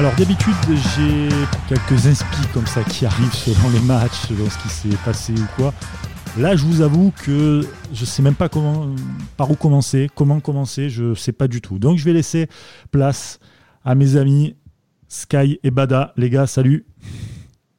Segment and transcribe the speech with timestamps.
[0.00, 0.54] Alors d'habitude
[0.96, 1.28] j'ai
[1.68, 5.44] quelques inspi comme ça qui arrivent selon les matchs, selon ce qui s'est passé ou
[5.56, 5.74] quoi.
[6.38, 8.86] Là je vous avoue que je sais même pas comment,
[9.36, 11.78] par où commencer, comment commencer, je sais pas du tout.
[11.78, 12.48] Donc je vais laisser
[12.90, 13.40] place
[13.84, 14.56] à mes amis
[15.06, 16.14] Sky et Bada.
[16.16, 16.86] Les gars, salut.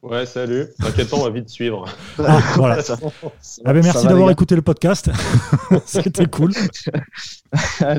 [0.00, 0.66] Ouais, salut.
[0.78, 1.86] T'inquiète pas, on va vite suivre.
[2.20, 2.78] Ah, voilà.
[3.64, 5.10] ah ben, merci d'avoir écouté le podcast.
[5.86, 6.52] C'était cool.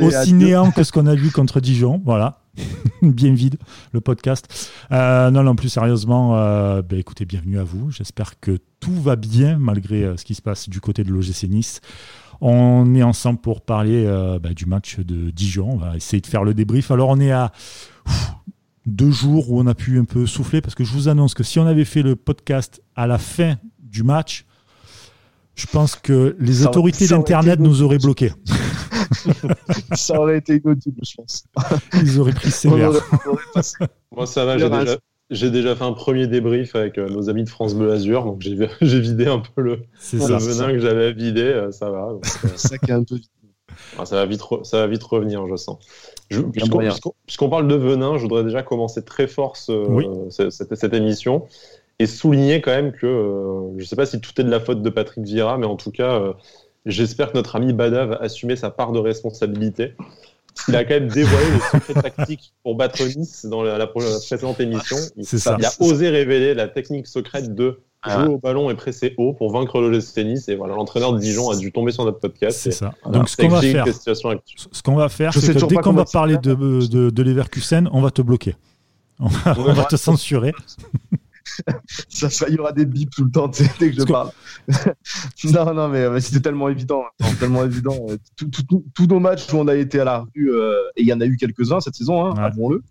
[0.01, 2.01] Aussi néant que ce qu'on a vu contre Dijon.
[2.05, 2.42] Voilà.
[3.01, 3.57] Bien vide,
[3.91, 4.71] le podcast.
[4.91, 7.91] Euh, non, non, plus sérieusement, euh, ben, écoutez, bienvenue à vous.
[7.91, 11.43] J'espère que tout va bien malgré euh, ce qui se passe du côté de l'OGC
[11.49, 11.81] Nice.
[12.41, 14.03] On est ensemble pour parler
[14.41, 15.69] ben, du match de Dijon.
[15.73, 16.91] On va essayer de faire le débrief.
[16.91, 17.53] Alors, on est à
[18.85, 21.43] deux jours où on a pu un peu souffler parce que je vous annonce que
[21.43, 24.45] si on avait fait le podcast à la fin du match,
[25.55, 28.33] je pense que les autorités d'Internet nous auraient bloqués.
[29.95, 31.45] ça aurait été inaudible, je pense.
[32.01, 32.91] Ils auraient pris sévère.
[34.11, 34.57] Moi, ça va,
[35.29, 38.41] j'ai déjà, fait un premier débrief avec euh, nos amis de France Bleu Azur, donc
[38.41, 38.55] j'ai
[38.99, 39.79] vidé un peu le,
[40.11, 42.09] venin que j'avais vidé, euh, ça va.
[42.55, 43.17] ça qui est un peu
[43.97, 45.77] ah, ça, va vite ça va vite revenir, je sens.
[46.29, 51.47] Puisqu'on parle de venin, je voudrais déjà commencer très fort cette, émission
[51.99, 54.59] et souligner quand même que euh, je ne sais pas si tout est de la
[54.59, 56.33] faute de Patrick Vieira, mais en tout cas, euh,
[56.85, 59.93] j'espère que notre ami Bada va assumer sa part de responsabilité.
[60.67, 64.97] Il a quand même dévoilé les secrets tactiques pour battre Nice dans la, précédente émission.
[65.17, 69.33] Il, il a osé révéler la technique secrète de jouer au ballon et presser haut
[69.33, 70.49] pour vaincre l'OGC Tennis.
[70.49, 72.59] Et voilà, l'entraîneur de Dijon a dû tomber sur notre podcast.
[72.59, 72.93] C'est ça.
[73.05, 76.37] Donc, ce qu'on va faire, ce qu'on va faire, c'est que dès qu'on va parler
[76.37, 78.55] de, de, de Leverkusen, on va te bloquer.
[79.19, 80.53] On va, te censurer.
[82.09, 83.49] ça, il y aura des bips tout le temps
[83.79, 84.31] dès que je parle.
[85.45, 87.03] non, non, mais, c'était tellement évident.
[87.39, 87.97] tellement évident.
[88.35, 91.21] Tous nos matchs où on a été à la rue, euh, et il y en
[91.21, 92.83] a eu quelques-uns cette saison, hein, avouons-le.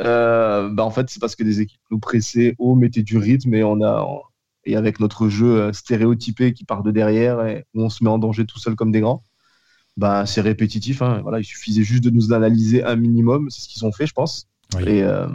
[0.00, 3.54] Euh, bah en fait, c'est parce que des équipes nous pressaient haut, mettaient du rythme
[3.54, 4.04] et on a,
[4.64, 8.10] et avec notre jeu euh, stéréotypé qui part de derrière et où on se met
[8.10, 9.24] en danger tout seul comme des grands,
[9.96, 11.02] bah, c'est répétitif.
[11.02, 11.20] Hein.
[11.22, 14.14] Voilà, il suffisait juste de nous analyser un minimum, c'est ce qu'ils ont fait, je
[14.14, 14.48] pense.
[14.80, 15.28] Et, euh,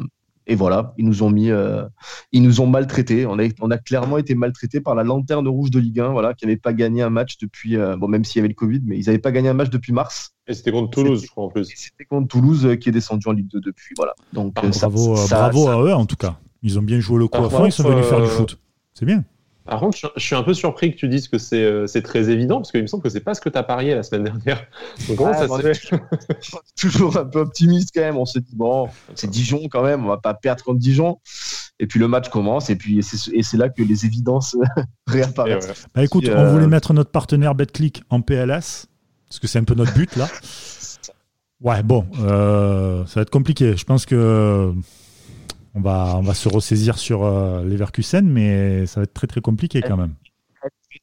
[0.49, 1.83] et, voilà, ils nous ont mis, euh,
[2.31, 3.25] ils nous ont maltraités.
[3.25, 6.33] On a, on a clairement été maltraités par la lanterne rouge de Ligue 1, voilà,
[6.33, 8.97] qui n'avait pas gagné un match depuis, bon, même s'il y avait le Covid, mais
[8.97, 10.31] ils n'avaient pas gagné un match depuis mars.
[10.47, 11.65] Et c'était contre Toulouse, je crois en plus.
[11.75, 14.13] C'était contre Toulouse qui est descendu en Ligue 2 depuis, voilà.
[14.33, 16.37] Donc ah, bravo, bravo à eux en tout cas.
[16.61, 18.59] Ils ont bien joué le coup à fond, ils sont venus faire du foot.
[18.93, 19.23] C'est bien.
[19.69, 22.57] Par contre, je suis un peu surpris que tu dises que c'est euh, très évident,
[22.57, 24.65] parce qu'il me semble que c'est pas ce que tu as parié la semaine dernière.
[25.07, 26.01] Donc, comment ça se fait
[26.75, 28.17] Toujours un peu optimiste quand même.
[28.17, 31.19] On s'est dit, bon, c'est Dijon quand même, on va pas perdre contre Dijon.
[31.79, 34.57] Et puis le match commence, et puis c'est là que les évidences
[35.07, 35.85] réapparaissent.
[35.93, 38.87] Bah, écoute, on voulait euh, mettre notre partenaire BetClick en PLS,
[39.29, 40.27] parce que c'est un peu notre but là.
[41.61, 43.77] Ouais, bon, euh, ça va être compliqué.
[43.77, 44.73] Je pense que
[45.75, 49.41] on va, on va se ressaisir sur euh, Leverkusen, mais ça va être très très
[49.41, 50.13] compliqué quand même.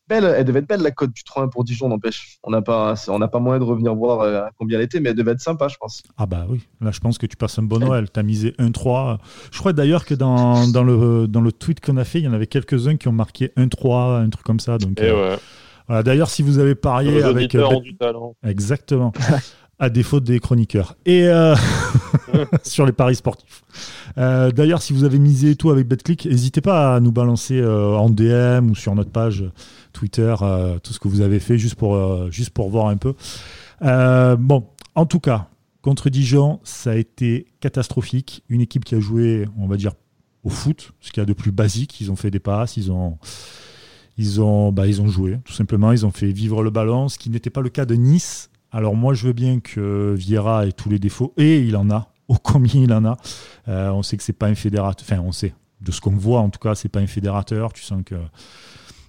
[0.09, 2.38] elle devait être belle la cote du 3-1 pour Dijon, n'empêche.
[2.43, 5.10] On n'a pas, on n'a pas moyen de revenir voir euh, combien elle était, mais
[5.10, 6.03] elle devait être sympa, je pense.
[6.16, 8.10] Ah bah oui, là je pense que tu passes un bon Noël.
[8.12, 9.19] Tu as misé 1-3.
[9.53, 12.28] Je crois d'ailleurs que dans, dans, le, dans le tweet qu'on a fait, il y
[12.28, 14.78] en avait quelques-uns qui ont marqué 1-3, un truc comme ça.
[14.78, 15.37] Donc, euh,
[15.87, 17.50] voilà, d'ailleurs, si vous avez parié avec.
[17.82, 18.34] du talent.
[18.43, 19.12] Exactement.
[19.78, 20.97] à défaut des chroniqueurs.
[21.05, 21.28] Et
[22.62, 23.65] sur les paris sportifs.
[24.19, 27.94] Euh, d'ailleurs, si vous avez misé tout avec BetClick, n'hésitez pas à nous balancer euh,
[27.97, 29.44] en DM ou sur notre page
[29.93, 33.15] Twitter euh, tout ce que vous avez fait juste pour, juste pour voir un peu.
[33.81, 35.49] bon, en tout cas,
[35.82, 38.43] contre Dijon, ça a été catastrophique.
[38.49, 39.93] Une équipe qui a joué, on va dire,
[40.43, 42.00] au foot, ce qu'il y a de plus basique.
[42.00, 43.19] Ils ont fait des passes, ils ont,
[44.16, 45.93] ils ont, bah, ils ont joué, tout simplement.
[45.93, 48.50] Ils ont fait vivre le ballon, ce qui n'était pas le cas de Nice.
[48.72, 52.12] Alors moi, je veux bien que Vieira ait tous les défauts, et il en a
[52.28, 53.16] au combien il en a.
[53.69, 55.06] Euh, on sait que c'est pas un fédérateur.
[55.09, 55.54] Enfin, on sait.
[55.81, 57.72] De ce qu'on voit, en tout cas, c'est pas un fédérateur.
[57.72, 58.16] Tu sens que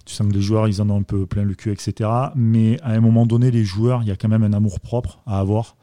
[0.04, 2.10] tu sens les joueurs, ils en ont un peu plein le cul, etc.
[2.34, 5.20] Mais à un moment donné, les joueurs, il y a quand même un amour propre
[5.26, 5.76] à avoir.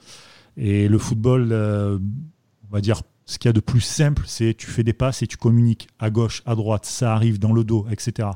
[0.57, 1.99] Et le football, euh,
[2.69, 5.21] on va dire, ce qu'il y a de plus simple, c'est tu fais des passes
[5.21, 8.29] et tu communiques à gauche, à droite, ça arrive dans le dos, etc.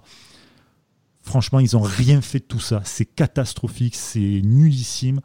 [1.29, 2.81] Franchement, ils n'ont rien fait de tout ça.
[2.85, 5.21] C'est catastrophique, c'est nullissime.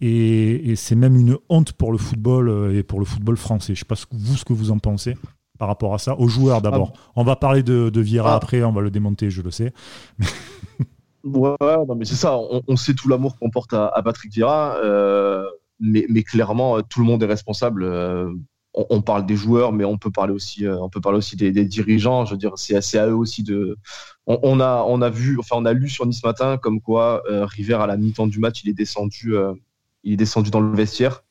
[0.00, 3.74] Et, c'est même une honte pour le football euh, et pour le football français.
[3.74, 5.16] Je ne sais pas vous ce que vous en pensez
[5.58, 6.14] par rapport à ça.
[6.20, 6.92] Aux joueurs d'abord.
[6.94, 7.00] Ah.
[7.16, 8.36] On va parler de, de Vieira ah.
[8.36, 9.72] après, on va le démonter, je le sais.
[11.24, 12.38] ouais, non, mais c'est ça.
[12.38, 14.76] On, sait tout l'amour qu'on porte à, Patrick Vieira.
[14.76, 15.44] Euh,
[15.80, 17.82] mais, mais, clairement, tout le monde est responsable.
[17.82, 18.32] Euh,
[18.74, 22.24] on, parle des joueurs, mais on peut parler aussi, on peut parler aussi des, dirigeants.
[22.24, 23.76] Je veux dire, c'est à eux aussi de.
[24.26, 27.74] On, a, on a vu, enfin, on a lu sur Nice matin comme quoi River
[27.74, 29.34] à la mi-temps du match, il est descendu
[30.02, 31.22] il est descendu dans le vestiaire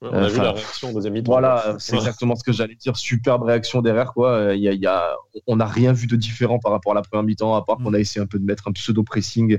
[0.00, 1.32] on a vu la réaction deuxième mi-temps.
[1.32, 2.96] Voilà, c'est exactement ce que j'allais dire.
[2.96, 4.12] Superbe réaction derrière.
[4.12, 4.54] Quoi.
[4.54, 5.16] Il y a,
[5.46, 7.94] on n'a rien vu de différent par rapport à la première mi-temps, à part qu'on
[7.94, 9.58] a essayé un peu de mettre un pseudo-pressing.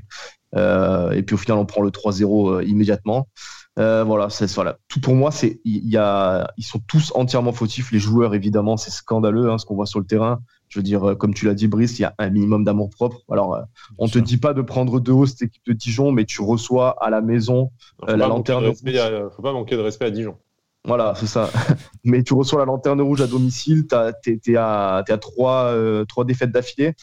[0.55, 3.27] et puis au final, on prend le 3-0 immédiatement.
[3.77, 4.77] Voilà, c'est voilà.
[4.88, 7.92] Tout pour moi, c'est il y a, ils sont tous entièrement fautifs.
[7.92, 10.42] Les joueurs, évidemment, c'est scandaleux hein, ce qu'on voit sur le terrain.
[10.69, 12.89] Je veux dire, euh, comme tu l'as dit, Brice, il y a un minimum d'amour
[12.89, 13.22] propre.
[13.30, 13.62] Alors, euh,
[13.98, 16.42] on ne te dit pas de prendre de haut cette équipe de Dijon, mais tu
[16.42, 17.72] reçois à la maison
[18.10, 18.77] euh, la lanterne rouge.
[18.83, 20.36] Il ne faut pas manquer de respect à Dijon.
[20.83, 21.50] Voilà, c'est ça.
[22.04, 23.88] mais tu reçois la lanterne rouge à domicile,
[24.22, 25.74] tu es, à, trois,
[26.07, 26.94] trois défaites d'affilée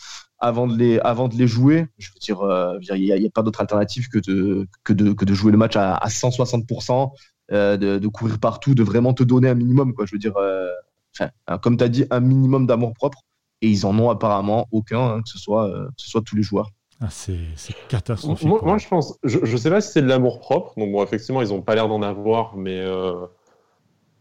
[0.43, 1.87] avant de les avant de les jouer.
[1.99, 5.35] Je veux dire, il n'y a, pas d'autre alternative que de, que de que de
[5.35, 6.67] jouer le match à, 160
[7.51, 9.95] de, de, courir partout, de vraiment te donner un minimum.
[9.95, 10.05] Quoi.
[10.07, 10.35] Je veux dire,
[11.63, 13.19] comme tu as dit, un minimum d'amour propre
[13.63, 16.43] et ils en ont apparemment aucun, hein, que, ce soit, euh, ce soit tous les
[16.43, 16.71] joueurs.
[17.01, 17.37] Ah, c'est
[17.89, 18.47] catastrophique.
[18.47, 20.73] Moi, je pense, je ne sais pas si c'est de l'amour propre.
[20.77, 23.27] Donc, bon, effectivement, ils n'ont pas l'air d'en avoir, mais euh,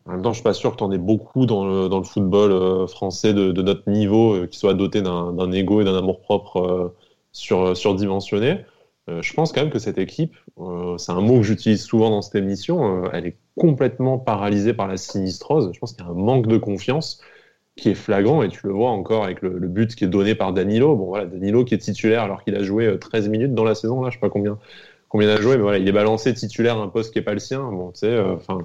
[0.06, 2.52] en même temps, je suis pas sûr que tu en aies beaucoup dans le, football
[2.52, 6.94] euh, français de, notre niveau qui soit doté d'un ego et d'un amour propre
[7.32, 8.66] sur, surdimensionné.
[9.08, 10.36] je pense quand même que cette équipe,
[10.98, 14.98] c'est un mot que j'utilise souvent dans cette émission, elle est complètement paralysée par la
[14.98, 15.72] sinistrose.
[15.74, 17.22] Je pense qu'il y a un manque de confiance
[17.76, 20.54] qui est flagrant et tu le vois encore avec le, but qui est donné par
[20.54, 20.96] Danilo.
[20.96, 23.76] Bon voilà, Danilo qui est titulaire alors qu'il a joué 13 euh, minutes dans la
[23.76, 24.58] saison là, je sais pas combien
[25.10, 27.34] combien il a joué, mais voilà, il est balancé titulaire un poste qui est pas
[27.34, 27.60] le sien.
[27.70, 28.60] Bon, tu sais, euh, enfin,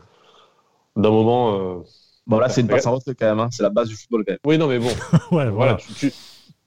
[0.96, 1.54] d'un moment.
[1.54, 1.84] Euh,
[2.26, 3.48] bon là, c'est une passe en quand même, hein.
[3.50, 4.40] c'est la base du football quand même.
[4.44, 4.90] Oui, non, mais bon.
[5.36, 5.76] ouais, voilà.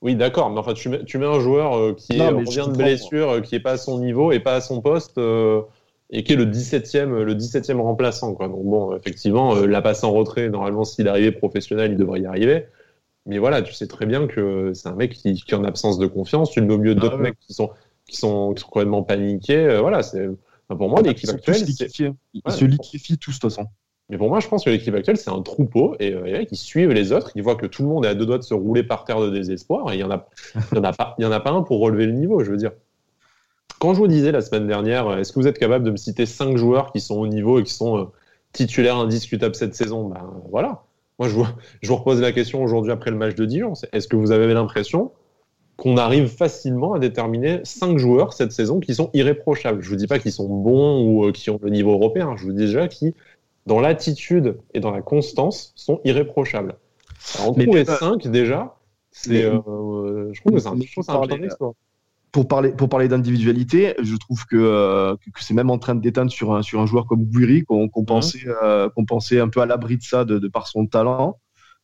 [0.01, 3.55] Oui, d'accord, mais enfin, tu mets, tu mets un joueur qui revient de blessure, qui
[3.55, 5.19] est pas à son niveau et pas à son poste
[6.11, 8.33] et qui est le 17e, le 17e remplaçant.
[8.33, 8.47] Quoi.
[8.47, 12.25] Donc bon, effectivement, euh, la passe en retrait, normalement, s'il arrivait professionnel, il devrait y
[12.25, 12.65] arriver.
[13.25, 15.99] Mais voilà, tu sais très bien que c'est un mec qui, qui est en absence
[15.99, 16.51] de confiance.
[16.51, 17.69] Tu le mets au milieu d'autres ah mecs qui sont,
[18.07, 19.65] qui, sont, qui sont complètement paniqués.
[19.65, 20.27] Euh, voilà, c'est
[20.67, 21.63] pour moi, l'équipe actuelle.
[21.67, 23.67] Ils se liquéfient tous, de toute façon.
[24.09, 25.95] Mais pour moi, je pense que l'équipe actuelle, c'est un troupeau.
[25.99, 27.31] Et euh, les mecs, ils suivent les autres.
[27.35, 29.19] Ils voient que tout le monde est à deux doigts de se rouler par terre
[29.21, 29.91] de désespoir.
[29.91, 30.27] Et il n'y en, a,
[30.75, 32.71] en, pas, en a pas un pour relever le niveau, je veux dire.
[33.79, 35.97] Quand je vous disais la semaine dernière, euh, est-ce que vous êtes capable de me
[35.97, 38.03] citer cinq joueurs qui sont au niveau et qui sont euh,
[38.51, 40.09] titulaires indiscutables cette saison?
[40.09, 40.83] Ben voilà.
[41.19, 41.45] Moi, je vous,
[41.81, 43.73] je vous repose la question aujourd'hui après le match de Dijon.
[43.93, 45.11] Est-ce que vous avez l'impression
[45.77, 49.81] qu'on arrive facilement à déterminer cinq joueurs cette saison qui sont irréprochables?
[49.81, 52.35] Je ne vous dis pas qu'ils sont bons ou euh, qui ont le niveau européen.
[52.37, 53.15] Je vous dis déjà qui,
[53.69, 56.75] dans l'attitude et dans la constance, sont irréprochables.
[57.37, 58.75] Alors, on les cinq déjà.
[59.11, 61.75] C'est, je trouve que c'est un, un exploit
[62.31, 66.01] pour parler, pour parler d'individualité, je trouve que, euh, que, c'est même en train de
[66.01, 68.05] déteindre sur un, sur un joueur comme Guiri, qu'on mhm.
[68.05, 71.39] pensait, euh, qu'on pensait un peu à l'abri de ça de, par son talent.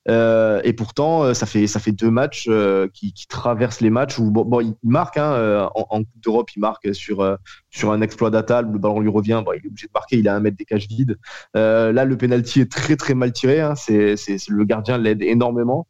[0.07, 2.50] Euh, et pourtant, ça fait, ça fait deux matchs
[2.94, 6.60] qui, qui, traversent les matchs où bon, il marque hein, en, en, Coupe d'Europe, il
[6.60, 7.38] marque sur,
[7.72, 10.28] sur un exploit d'Atal, le ballon lui revient, bon, il est obligé de marquer, il
[10.28, 11.18] a un mètre des cages vides.
[11.54, 14.16] là, le penalty est très très mal tiré, hein, c'est,
[14.48, 15.88] le gardien l'aide énormément.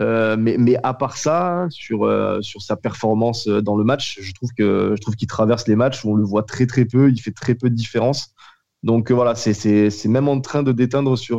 [0.00, 4.18] Euh, mais, mais, à part ça, sur, euh, sur sa performance euh, dans le match,
[4.20, 7.10] je trouve que je qu'il traverse les matchs où on le voit très très peu,
[7.10, 8.32] il fait très peu de différence.
[8.84, 11.38] Donc voilà, c'est même en train de déteindre sur.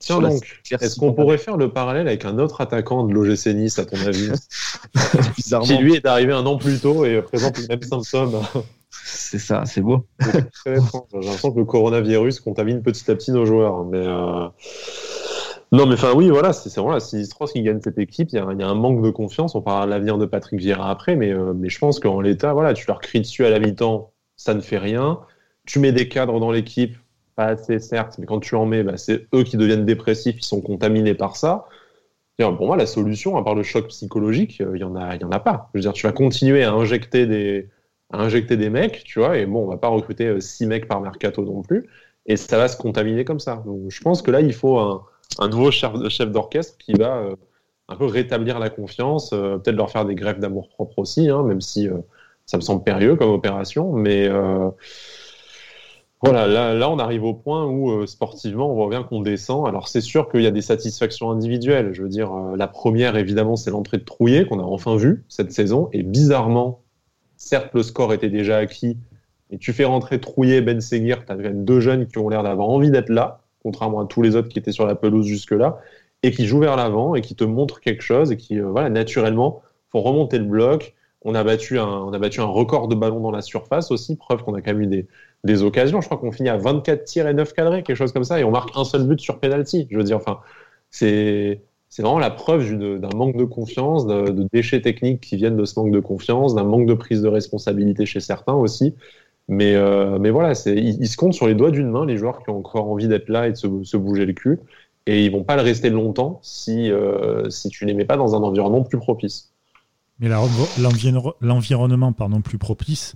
[0.00, 3.78] Tiens donc, est-ce qu'on pourrait faire le parallèle avec un autre attaquant de l'OGC Nice,
[3.78, 4.30] à ton avis
[5.64, 8.40] Qui lui est arrivé un an plus tôt et présente les mêmes symptômes.
[8.90, 10.06] C'est ça, c'est beau.
[10.66, 13.84] J'ai l'impression que le coronavirus contamine petit à petit nos joueurs.
[13.84, 14.04] Mais
[15.74, 18.28] non, mais enfin, oui, voilà, c'est vraiment la sinistrose qui gagne cette équipe.
[18.32, 19.56] Il y, a, un manque de confiance.
[19.56, 22.52] On parlera de l'avenir de Patrick Vieira après, mais, euh, mais je pense qu'en l'état,
[22.52, 25.18] voilà, tu leur cries dessus à la mi-temps, ça ne fait rien.
[25.66, 26.96] Tu mets des cadres dans l'équipe,
[27.36, 30.44] pas assez certes, mais quand tu en mets, bah, c'est eux qui deviennent dépressifs, ils
[30.44, 31.66] sont contaminés par ça.
[32.38, 35.24] pour moi, la solution, à part le choc psychologique, euh, il n'y en, a, y
[35.24, 35.70] en a pas.
[35.74, 37.68] Je veux dire, tu vas continuer à injecter des,
[38.12, 40.88] à injecter des mecs, tu vois, et bon, on va pas recruter euh, six mecs
[40.88, 41.88] par mercato non plus,
[42.26, 43.62] et ça va se contaminer comme ça.
[43.66, 44.78] Donc, je pense que là, il faut
[45.38, 47.36] un nouveau chef, chef d'orchestre qui va euh,
[47.88, 51.42] un peu rétablir la confiance, euh, peut-être leur faire des grèves d'amour propre aussi, hein,
[51.42, 51.98] même si euh,
[52.46, 53.92] ça me semble périlleux comme opération.
[53.92, 54.28] Mais
[56.24, 59.66] voilà, là, on arrive au point où sportivement, on voit bien qu'on descend.
[59.68, 61.92] Alors c'est sûr qu'il y a des satisfactions individuelles.
[61.92, 65.52] Je veux dire, la première, évidemment, c'est l'entrée de Trouillet qu'on a enfin vu cette
[65.52, 65.88] saison.
[65.92, 66.80] Et bizarrement,
[67.36, 68.96] certes, le score était déjà acquis.
[69.50, 72.68] Et tu fais rentrer Trouillet, Ben Seguir, tu as deux jeunes qui ont l'air d'avoir
[72.68, 75.80] envie d'être là contrairement à tous les autres qui étaient sur la pelouse jusque-là,
[76.22, 78.90] et qui jouent vers l'avant et qui te montrent quelque chose et qui, euh, voilà,
[78.90, 80.94] naturellement, font remonter le bloc.
[81.22, 84.16] On a, battu un, on a battu un record de ballons dans la surface aussi,
[84.16, 85.06] preuve qu'on a quand même eu des,
[85.44, 86.00] des occasions.
[86.00, 88.44] Je crois qu'on finit à 24 tirs et 9 cadrés, quelque chose comme ça, et
[88.44, 89.86] on marque un seul but sur penalty.
[89.90, 90.40] Je veux dire, enfin,
[90.90, 91.62] c'est
[91.94, 95.78] c'est vraiment la preuve d'un manque de confiance, de, déchets techniques qui viennent de ce
[95.78, 98.96] manque de confiance, d'un manque de prise de responsabilité chez certains aussi.
[99.46, 102.42] Mais, euh, mais voilà, ils, ils, se comptent sur les doigts d'une main, les joueurs
[102.42, 104.58] qui ont encore envie d'être là et de se, bouger le cul.
[105.06, 108.34] Et ils vont pas le rester longtemps si, euh, si tu les mets pas dans
[108.34, 109.52] un environnement plus propice.
[110.18, 110.28] Mais
[111.40, 113.14] l'environnement plus propice,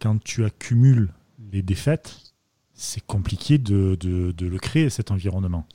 [0.00, 1.10] quand tu accumules
[1.54, 2.16] les défaites,
[2.74, 5.66] c'est compliqué de, de, de, le créer, cet environnement.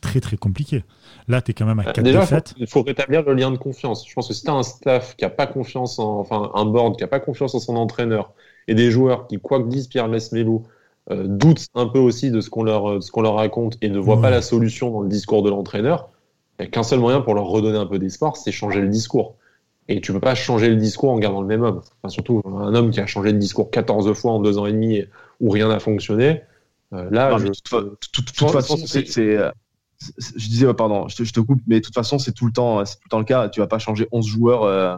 [0.00, 0.82] Très, très compliqué.
[1.28, 2.54] Là, tu es quand même à 4 Déjà, défaites.
[2.56, 4.08] Il faut, rétablir le lien de confiance.
[4.08, 6.64] Je pense que si tu as un staff qui n'a pas confiance en, enfin, un
[6.64, 8.32] board qui n'a pas confiance en son entraîneur
[8.66, 10.64] et des joueurs qui, quoi que dise Pierre Lesmelou,
[11.10, 13.98] euh, doutent un peu aussi de ce qu'on leur, ce qu'on leur raconte et ne
[13.98, 16.08] voient pas la solution dans le discours de l'entraîneur,
[16.58, 18.88] il n'y a qu'un seul moyen pour leur redonner un peu d'espoir, c'est changer le
[18.88, 19.36] discours.
[19.88, 21.80] Et tu peux pas changer le discours en gardant le même homme.
[22.02, 24.72] Enfin, surtout un homme qui a changé de discours 14 fois en deux ans et
[24.72, 25.04] demi
[25.40, 26.42] où rien n'a fonctionné.
[26.92, 29.50] Euh, là, je, de toute, façon, c'est, euh,
[30.18, 32.52] je disais, pardon, je te, je te, coupe, mais de toute façon, c'est tout le
[32.52, 33.48] temps, c'est tout le temps le cas.
[33.48, 34.62] Tu vas pas changer 11 joueurs.
[34.62, 34.96] Euh,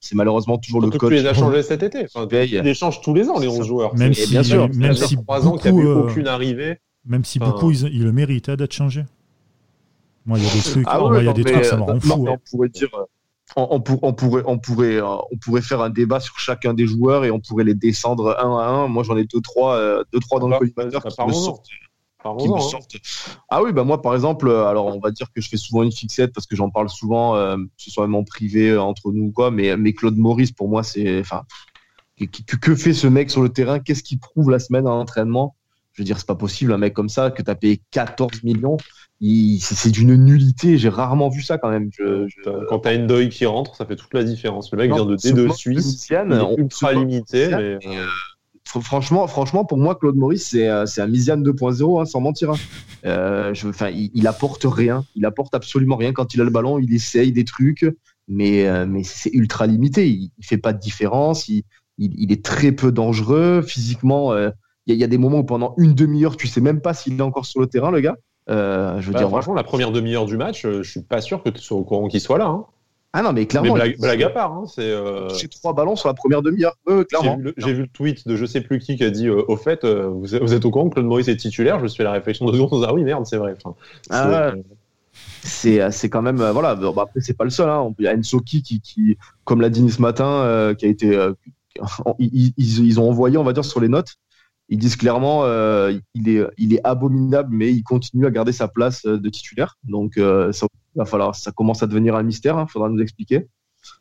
[0.00, 1.10] c'est malheureusement toujours le coach.
[1.10, 2.04] Tu les as changés cet été.
[2.04, 3.96] Enfin, tu les changes tous les ans, les 11 joueurs.
[3.96, 6.78] Même si, bien sûr, même si 3 ans qu'il n'y a eu aucune arrivée.
[7.06, 9.06] Même si beaucoup, ils, ils, le méritent hein, d'être changés.
[10.26, 11.82] Moi, il y a des trucs, ah ouais, il y a des trucs, ça me
[11.82, 12.26] rend fou.
[12.28, 12.90] On pourrait dire
[13.56, 17.30] on, pourrait, on, pourrait, euh, on pourrait faire un débat sur chacun des joueurs et
[17.30, 18.88] on pourrait les descendre un à un.
[18.88, 21.66] Moi, j'en ai deux, trois, euh, deux, trois dans le collimateur qui, me sortent,
[22.38, 22.96] qui me sortent.
[23.48, 25.82] Ah oui, bah moi, par exemple, euh, alors on va dire que je fais souvent
[25.82, 29.26] une fixette parce que j'en parle souvent, que ce soit même en privé entre nous
[29.26, 29.50] ou quoi.
[29.50, 31.42] Mais, mais Claude Maurice, pour moi, c'est, enfin,
[32.18, 33.80] que, que, fait ce mec sur le terrain?
[33.80, 35.56] Qu'est-ce qu'il prouve la semaine en entraînement
[35.92, 38.44] Je veux dire, c'est pas possible un mec comme ça que tu as payé 14
[38.44, 38.76] millions
[39.20, 40.78] c'est d'une nullité.
[40.78, 41.90] J'ai rarement vu ça quand même.
[41.98, 42.66] Je, je...
[42.68, 44.72] Quand t'as Endoy qui rentre, ça fait toute la différence.
[44.72, 46.08] Le mec vient de D2 Suisse,
[46.56, 47.48] ultra limité.
[47.48, 47.78] Mais...
[47.86, 48.06] Euh,
[48.78, 52.50] franchement, franchement, pour moi, Claude Maurice, c'est euh, un Misiane 2.0, hein, sans mentir.
[52.50, 52.56] Hein.
[53.04, 55.04] Euh, je, il, il, apporte rien.
[55.16, 56.12] Il apporte absolument rien.
[56.12, 57.86] Quand il a le ballon, il essaye des trucs,
[58.28, 60.08] mais, euh, mais c'est ultra limité.
[60.08, 61.48] Il, il, fait pas de différence.
[61.48, 61.64] Il,
[61.98, 63.62] il est très peu dangereux.
[63.62, 64.34] Physiquement,
[64.86, 67.18] il y, y, a des moments où pendant une demi-heure, tu sais même pas s'il
[67.18, 68.16] est encore sur le terrain, le gars.
[68.50, 71.20] Euh, je veux bah, dire, franchement, la première demi-heure du match, euh, je suis pas
[71.20, 72.46] sûr que tu sois au courant qu'il soit là.
[72.46, 72.64] Hein.
[73.12, 73.74] Ah non, mais clairement.
[73.74, 74.82] Mais blague, à part, hein, c'est.
[74.82, 75.28] Euh...
[75.50, 76.76] trois ballons sur la première demi-heure,
[77.08, 77.38] clairement.
[77.56, 79.84] J'ai vu, le tweet de je sais plus qui qui a dit euh, au fait,
[79.84, 81.78] vous, êtes au courant que Claude Maurice est titulaire?
[81.78, 82.84] Je me suis fait la réflexion de secondes.
[82.86, 83.54] Ah oui, merde, c'est vrai.
[83.56, 83.74] Enfin,
[84.10, 84.52] ah,
[85.42, 86.76] c'est quand même voilà.
[86.76, 87.68] Bon, après, c'est pas le seul.
[87.68, 87.92] Hein.
[87.98, 91.30] Il y a Ensoki qui, qui comme l'a dit ce matin, qui a été.
[92.20, 94.18] ils, ils, ont envoyé, on va dire, sur les notes
[94.70, 99.18] ils disent clairement euh, il, est, abominable, mais il continue à garder sa place euh,
[99.18, 99.76] de titulaire.
[99.84, 102.54] Donc euh, ça va falloir, ça commence à devenir un mystère.
[102.54, 103.48] Il hein, faudra nous expliquer.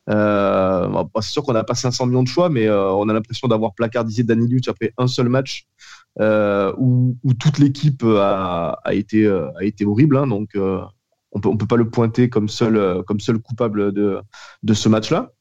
[0.10, 3.74] Euh, c'est sûr qu'on n'a pas 500 millions de choix, mais on a l'impression d'avoir
[3.74, 5.68] placardisé Danny Luch après un seul match
[6.20, 9.26] où, toute l'équipe a, été,
[9.86, 10.18] horrible.
[10.18, 10.50] Hein, donc
[11.32, 13.04] on peut, peut pas le pointer comme seul,
[13.44, 15.32] coupable de ce match-là.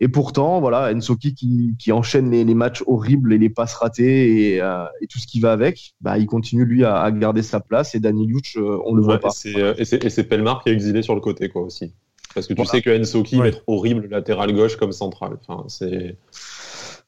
[0.00, 4.54] Et pourtant, voilà, Ensoki qui, qui enchaîne les, les, matchs horribles et les passes ratées
[4.54, 7.42] et, euh, et, tout ce qui va avec, bah, il continue lui à, à garder
[7.42, 9.30] sa place et Danny Luch, euh, on le voit pas.
[9.46, 11.94] Euh, et c'est Pelmar qui est exilé sur le côté quoi aussi.
[12.34, 15.38] Parce que tu sais que Ensoki va être horrible latéral gauche comme central.
[15.46, 16.16] Enfin, c'est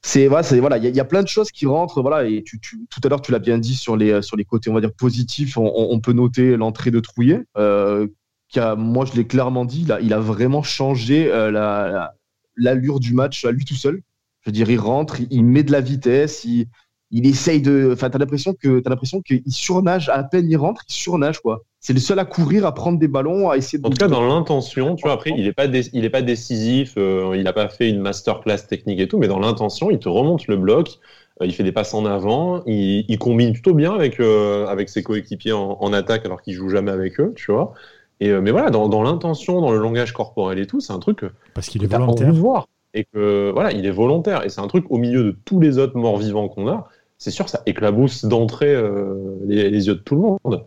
[0.02, 2.28] c'est voilà, c'est voilà, il y, y, a plein de choses qui rentrent, voilà.
[2.28, 4.70] Et tu, tu, tout à l'heure, tu l'as bien dit sur les sur les côtés,
[4.70, 5.58] on va dire positifs.
[5.58, 8.06] On, on peut noter l'entrée de Trouillet, euh,
[8.48, 11.90] qui a, moi, je l'ai clairement dit, il a, il a vraiment changé euh, la,
[11.90, 12.14] la,
[12.56, 14.02] l'allure du match à lui tout seul.
[14.42, 16.66] Je veux dire, il rentre, il, met de la vitesse, il,
[17.10, 17.90] il essaye de.
[17.92, 21.62] Enfin, t'as l'impression que t'as l'impression qu'il surnage à peine il rentre, il surnage quoi.
[21.80, 23.78] C'est le seul à courir, à prendre des ballons, à essayer.
[23.78, 23.86] De...
[23.86, 25.12] En tout cas, dans l'intention, tu vois.
[25.12, 28.66] Après, il est pas il est pas décisif, euh, il n'a pas fait une masterclass
[28.68, 30.98] technique et tout, mais dans l'intention, il te remonte le bloc.
[31.42, 34.88] Euh, il fait des passes en avant, il, il combine plutôt bien avec euh, avec
[34.88, 37.74] ses coéquipiers en, en attaque alors qu'il joue jamais avec eux, tu vois.
[38.20, 40.98] Et, euh, mais voilà, dans, dans l'intention, dans le langage corporel et tout, c'est un
[40.98, 41.20] truc
[41.54, 42.32] parce qu'il est volontaire.
[42.32, 42.68] de voir.
[42.94, 44.44] Et que voilà, il est volontaire.
[44.44, 46.88] Et c'est un truc au milieu de tous les autres morts vivants qu'on a.
[47.18, 50.64] C'est sûr, ça éclabousse d'entrée euh, les, les, yeux de tout le monde.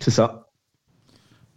[0.00, 0.48] C'est ça.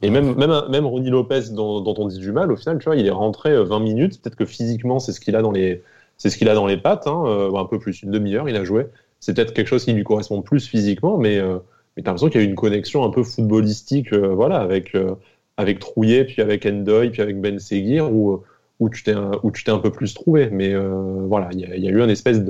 [0.01, 2.85] Et même, même, même Ronnie Lopez, dont, dont, on dit du mal, au final, tu
[2.85, 4.21] vois, il est rentré 20 euh, minutes.
[4.21, 5.83] Peut-être que physiquement, c'est ce qu'il a dans les,
[6.17, 8.55] c'est ce qu'il a dans les pattes, hein, euh, un peu plus, une demi-heure, il
[8.55, 8.87] a joué.
[9.19, 11.59] C'est peut-être quelque chose qui lui correspond plus physiquement, mais euh,
[11.95, 14.95] mais t'as l'impression qu'il y a eu une connexion un peu footballistique, euh, voilà, avec
[14.95, 15.15] euh,
[15.57, 18.43] avec Trouillet, puis avec Endoy, puis avec Ben Seguir, où
[18.79, 20.49] où tu t'es un, où un peu plus trouvé.
[20.49, 22.41] Mais euh, voilà, il y, a eu une espèce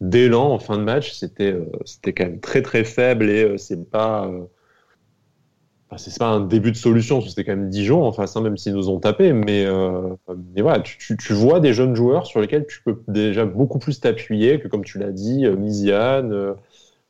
[0.00, 1.12] d'élan en fin de match.
[1.12, 4.30] C'était c'était quand même très très faible et c'est pas
[5.98, 8.72] c'est pas un début de solution, c'était quand même Dijon en face, hein, même s'ils
[8.72, 9.66] nous ont tapé, mais,
[10.54, 13.78] mais voilà, tu, tu, tu, vois des jeunes joueurs sur lesquels tu peux déjà beaucoup
[13.78, 16.54] plus t'appuyer que, comme tu l'as dit, Misiane,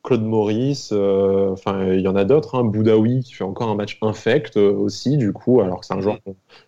[0.03, 3.75] Claude Maurice, euh, enfin il y en a d'autres, hein, Boudaoui qui fait encore un
[3.75, 6.17] match infect euh, aussi du coup, alors que c'est un joueur,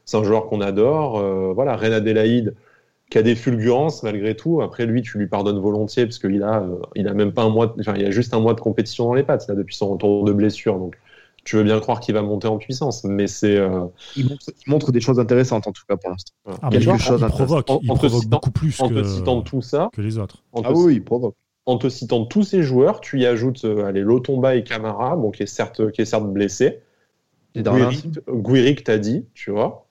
[0.05, 1.19] c'est un joueur qu'on adore.
[1.19, 2.55] Euh, voilà, Ren Adelaide,
[3.09, 4.61] qui a des fulgurances malgré tout.
[4.61, 7.49] Après, lui, tu lui pardonnes volontiers parce qu'il a, euh, il a même pas un
[7.49, 9.89] mois, enfin, il a juste un mois de compétition dans les pattes là depuis son
[9.89, 10.79] retour de blessure.
[10.79, 10.95] Donc,
[11.43, 13.55] tu veux bien croire qu'il va monter en puissance, mais c'est.
[13.55, 14.27] Euh, il,
[14.65, 16.33] montre, des choses intéressantes en tout cas pour l'instant.
[16.61, 20.01] Ah, Quelque chose il provoque, il provoque beaucoup plus en te citant tout ça que
[20.01, 20.41] les autres.
[20.55, 21.35] Ah oui, il provoque.
[21.65, 25.31] En te citant tous ces joueurs, tu y ajoutes euh, allez, Lotomba et Camara, bon,
[25.31, 26.81] qui est certes, qui est certes blessé.
[27.55, 29.87] Guiric t'as dit, tu vois.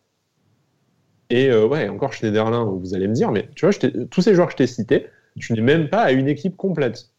[1.30, 3.74] Et euh, ouais, encore Schneiderlin, vous allez me dire, mais tu vois,
[4.10, 5.06] tous ces joueurs que je t'ai cités,
[5.38, 7.10] tu n'es même pas à une équipe complète.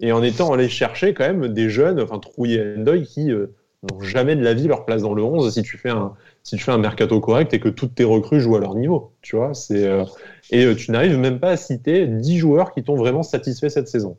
[0.00, 3.54] Et en étant allé chercher quand même des jeunes, enfin Trouillet et Endoy, qui euh,
[3.82, 6.56] n'ont jamais de la vie leur place dans le 11 si tu fais un, si
[6.56, 9.12] tu fais un mercato correct et que toutes tes recrues jouent à leur niveau.
[9.22, 10.04] Tu vois, c'est, euh,
[10.50, 14.16] et tu n'arrives même pas à citer 10 joueurs qui t'ont vraiment satisfait cette saison.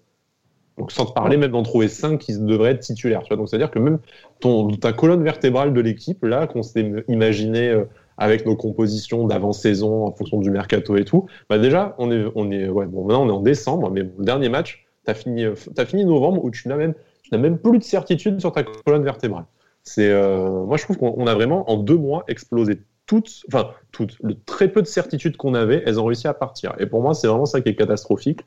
[0.77, 3.23] Donc sans te parler même d'en trouver 5 qui devraient être titulaires.
[3.29, 3.99] Donc c'est-à-dire que même
[4.39, 7.83] ton, ta colonne vertébrale de l'équipe, là, qu'on s'est imaginé
[8.17, 12.51] avec nos compositions d'avant-saison en fonction du mercato et tout, bah déjà, on est, on
[12.51, 15.45] est, ouais, bon, maintenant on est en décembre, mais le dernier match, tu as fini,
[15.85, 16.95] fini novembre où tu n'as même,
[17.31, 19.45] même plus de certitude sur ta colonne vertébrale.
[19.83, 24.17] C'est, euh, moi, je trouve qu'on a vraiment, en deux mois, explosé toutes, enfin, toutes,
[24.23, 26.73] le très peu de certitudes qu'on avait, elles ont réussi à partir.
[26.79, 28.41] Et pour moi, c'est vraiment ça qui est catastrophique.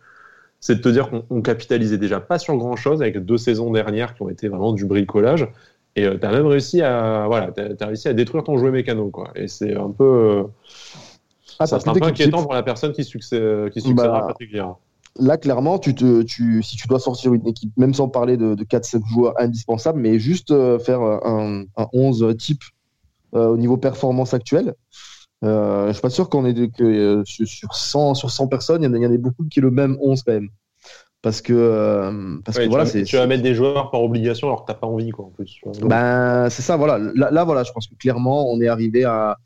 [0.61, 4.15] C'est de te dire qu'on capitalisait déjà pas sur grand chose avec deux saisons dernières
[4.15, 5.47] qui ont été vraiment du bricolage.
[5.95, 7.51] Et euh, tu as même réussi à, voilà,
[7.81, 9.11] as, réussi à détruire ton jouet mécano.
[9.11, 9.31] Quoi.
[9.35, 10.05] Et c'est un peu.
[10.05, 10.43] Euh,
[11.59, 14.51] ah, ça, un peu inquiétant pour la personne qui, succède, qui succédera à bah, Patrick
[14.51, 14.79] Vieira.
[15.19, 18.55] Là, clairement, tu te, tu, si tu dois sortir une équipe, même sans parler de,
[18.55, 22.63] de 4-7 joueurs indispensables, mais juste euh, faire un, un, 11 type
[23.33, 24.75] au niveau performance actuelle,
[25.45, 29.07] euh, je suis pas sûr qu'on ait que sur, 100, sur 100 personnes, il y,
[29.07, 30.49] en a, beaucoup qui est le même 11 quand même
[31.27, 33.03] parce que, euh, parce que voilà, c'est.
[33.03, 35.61] Tu vas mettre des joueurs par obligation alors que t'as pas envie, quoi, en plus.
[35.83, 36.99] Ben, c'est ça, voilà.
[37.17, 39.37] Là, voilà, je pense que clairement, on est arrivé à,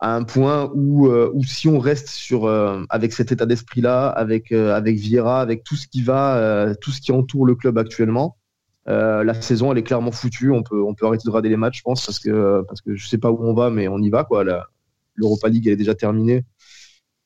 [0.00, 4.08] à un point où, euh, où si on reste sur, euh, avec cet état d'esprit-là,
[4.08, 8.36] avec, avec Vieira, avec tout ce qui va, tout ce qui entoure le club actuellement,
[8.86, 10.50] la saison, elle est clairement foutue.
[10.50, 12.96] On peut, on peut arrêter de rader les matchs, je pense, parce que, parce que
[12.96, 14.42] je sais pas où on va, mais on y va, quoi.
[15.14, 16.44] L'Europa League, elle est déjà terminée.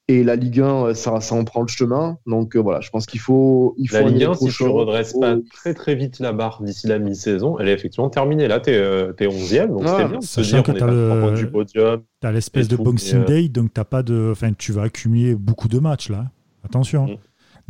[0.06, 2.18] Et la Ligue 1, euh, ça, ça en prend le chemin.
[2.26, 3.96] Donc euh, voilà, je pense qu'il faut, il faut.
[3.96, 6.98] La Ligue 1, si tu ne redresses pas très très vite la barre d'ici la
[6.98, 8.46] mi-saison, elle est effectivement terminée.
[8.46, 10.20] Là, tu es, es, 11e, donc c'est bien.
[10.20, 11.34] Sachant que tu as le...
[11.34, 12.02] du podium.
[12.20, 14.28] Tu as l'espèce de Boxing euh, Day, donc t'as pas de...
[14.32, 16.26] enfin, tu vas accumuler beaucoup de matchs là.
[16.64, 17.06] Attention.
[17.06, 17.16] Mm.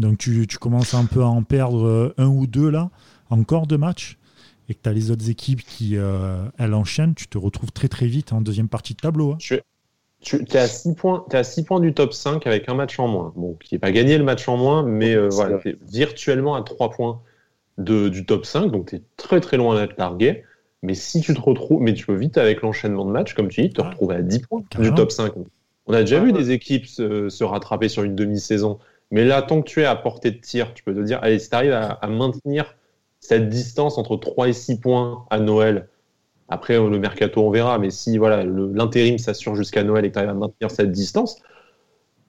[0.01, 2.91] Donc tu, tu, commences un peu à en perdre un ou deux là,
[3.31, 4.19] encore de matchs
[4.69, 8.07] et que tu as les autres équipes qui elles enchaînent, tu te retrouves très très
[8.07, 9.35] vite en deuxième partie de tableau.
[9.35, 9.37] Hein.
[9.39, 9.55] Je,
[10.25, 12.99] tu es à 6 points, es à 6 points du top 5 avec un match
[12.99, 13.33] en moins.
[13.37, 16.63] Bon, qui n'est pas gagné le match en moins, mais euh, voilà, es virtuellement à
[16.63, 17.21] 3 points
[17.79, 20.45] de, du top 5, donc tu es très très loin d'être largué.
[20.83, 23.63] Mais si tu te retrouves, mais tu peux vite avec l'enchaînement de matchs, comme tu
[23.63, 25.33] dis, te retrouver à 10 points du top 5.
[25.87, 28.79] On a déjà vu des équipes se, rattraper sur une demi-saison.
[29.11, 31.39] Mais là, tant que tu es à portée de tir, tu peux te dire, allez,
[31.39, 32.77] si tu arrives à, à maintenir
[33.21, 35.89] cette distance entre 3 et 6 points à Noël,
[36.49, 37.79] après, le mercato, on verra.
[37.79, 41.41] Mais si voilà, l'intérim s'assure jusqu'à Noël et que tu arrives à maintenir cette distance,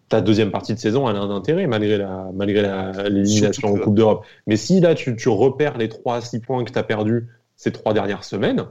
[0.09, 2.61] ta deuxième partie de saison, elle a un intérêt malgré la malgré
[3.09, 4.25] l'élimination en Coupe d'Europe.
[4.47, 7.27] Mais si là, tu, tu, repères les 3 à 6 points que tu as perdus
[7.55, 8.65] ces trois dernières semaines,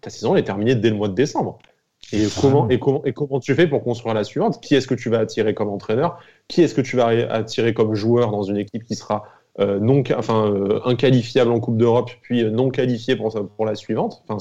[0.00, 1.58] ta saison elle est terminée dès le mois de décembre.
[2.12, 4.60] Et comment, et, comment, et comment tu fais pour construire la suivante?
[4.60, 6.18] Qui est-ce que tu vas attirer comme entraîneur?
[6.48, 9.24] Qui est-ce que tu vas attirer comme joueur dans une équipe qui sera
[9.58, 14.22] non, enfin, euh, inqualifiable en Coupe d'Europe, puis euh, non qualifié pour, pour la suivante.
[14.26, 14.38] Enfin,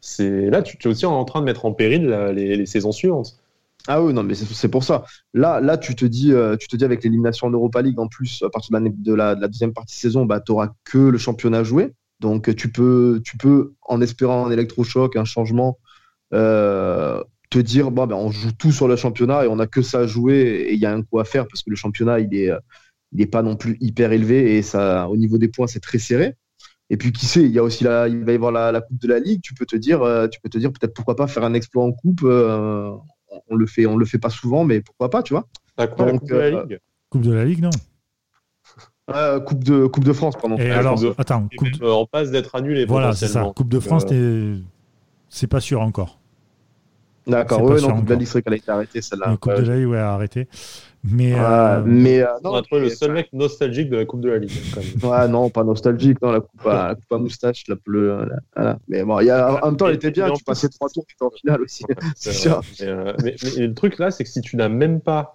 [0.00, 3.36] c'est, là, tu es aussi en train de mettre en péril les, saisons suivantes.
[3.88, 5.04] Ah oui, non, mais c'est pour ça.
[5.34, 8.42] Là, là, tu te dis, tu te dis avec l'élimination en Europa League, en plus,
[8.42, 11.18] à partir de la, de la, deuxième partie de saison, bah, tu n'auras que le
[11.18, 11.92] championnat à jouer.
[12.20, 15.78] Donc, tu peux, tu peux, en espérant un électrochoc, un changement,
[16.30, 20.06] te dire, ben, on joue tout sur le championnat et on n'a que ça à
[20.06, 22.50] jouer et il y a un coup à faire parce que le championnat, il est,
[23.12, 25.98] il n'est pas non plus hyper élevé et ça, au niveau des points, c'est très
[25.98, 26.34] serré.
[26.90, 29.00] Et puis qui sait, il y a aussi la, il va y avoir la, coupe
[29.00, 29.40] de la ligue.
[29.42, 31.84] Tu peux te dire, euh, tu peux te dire peut-être pourquoi pas faire un exploit
[31.84, 32.20] en coupe.
[32.22, 32.90] Euh,
[33.48, 35.46] on le fait, on le fait pas souvent, mais pourquoi pas, tu vois.
[35.78, 36.80] la coupe de la euh, ligue?
[37.08, 37.70] Coupe de la ligue, non?
[39.46, 40.56] coupe de coupe de France, pardon.
[40.56, 41.48] Et alors, attends,
[41.80, 42.84] on passe d'être annulé.
[42.84, 43.50] Voilà, c'est ça.
[43.54, 44.04] Coupe de France,
[45.28, 46.18] c'est pas sûr encore.
[47.26, 49.36] D'accord, oui, non, Coupe de la Ligue, c'est qu'elle a été arrêtée, celle-là.
[49.36, 50.48] Coupe de la Ligue, ouais, arrêtée.
[51.04, 54.30] Mais, euh, mais euh, on a trouvé le seul mec nostalgique de la Coupe de
[54.30, 54.52] la Ligue.
[55.02, 58.28] ouais, non, pas nostalgique, non, la coupe à, la coupe à moustache, la bleu.
[58.54, 58.78] Voilà.
[58.86, 61.04] Mais bon, il y a, en même temps, elle était bien, tu passais trois tours,
[61.06, 61.84] tu étais en finale aussi.
[62.16, 62.60] c'est sûr.
[62.82, 65.34] Euh, mais, mais, le truc là, c'est que si tu n'as même pas,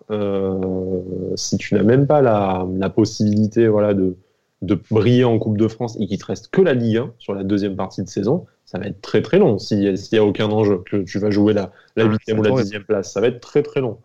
[1.36, 4.16] si tu n'as même pas la, la possibilité, voilà, de,
[4.62, 7.34] de briller en Coupe de France et qu'il te reste que la Ligue 1 sur
[7.34, 10.50] la deuxième partie de saison, ça va être très très long s'il n'y a, aucun
[10.50, 13.12] enjeu, que tu vas jouer la, la 8 ou la 10 place.
[13.12, 13.98] Ça va être très très long.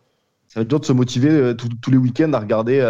[0.53, 2.81] Ça va être dur de se motiver tous les week-ends à regarder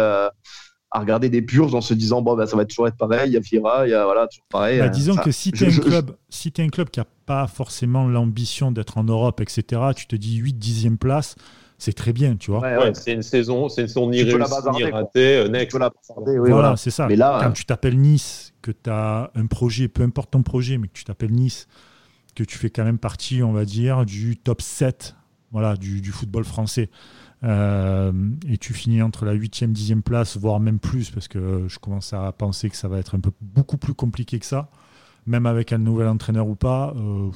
[0.93, 3.33] à regarder des purges en se disant bon bah, ça va toujours être pareil, il
[3.33, 4.79] y a Fira, il y a voilà toujours pareil.
[4.79, 7.47] Bah, disons que si tu es un club, si es un club qui a pas
[7.47, 9.81] forcément l'ambition d'être en Europe, etc.
[9.95, 11.35] Tu te dis 8 10e place,
[11.79, 12.61] c'est très bien, tu vois.
[12.61, 15.49] Ouais, c'est une saison, c'est une saison ni réussie ni ratée.
[15.49, 15.75] Next.
[16.17, 17.07] Oui, voilà, c'est ça.
[17.07, 20.77] Mais là, quand tu t'appelles Nice, que tu as un projet, peu importe ton projet,
[20.77, 21.67] mais que tu t'appelles Nice,
[22.35, 25.15] que tu fais quand même partie, on va dire, du top 7
[25.53, 26.89] voilà, du, du football français.
[27.43, 28.11] Euh,
[28.47, 32.13] et tu finis entre la 8e, 10e place, voire même plus, parce que je commence
[32.13, 34.69] à penser que ça va être un peu beaucoup plus compliqué que ça,
[35.25, 36.93] même avec un nouvel entraîneur ou pas.
[36.95, 37.29] Euh,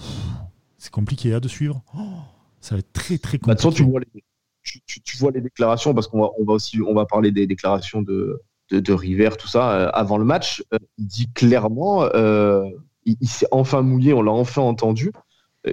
[0.77, 1.81] c'est compliqué à hein, de suivre.
[1.97, 1.99] Oh,
[2.61, 3.83] ça va être très très bah, compliqué.
[3.83, 4.23] tu, vois les,
[5.03, 8.01] tu, vois les déclarations, parce qu'on va, on va aussi on va parler des déclarations
[8.01, 8.41] de,
[8.71, 10.63] de, River, tout ça, euh, avant le match.
[10.97, 12.05] il dit clairement,
[13.05, 15.11] il s'est enfin mouillé, on l'a enfin entendu.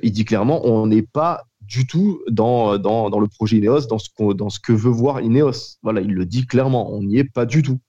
[0.03, 3.99] il dit clairement, on n'est pas du tout dans, dans, dans, le projet Ineos, dans
[3.99, 5.79] ce, dans ce que veut voir Ineos.
[5.83, 7.81] Voilà, il le dit clairement, on n'y est pas du tout.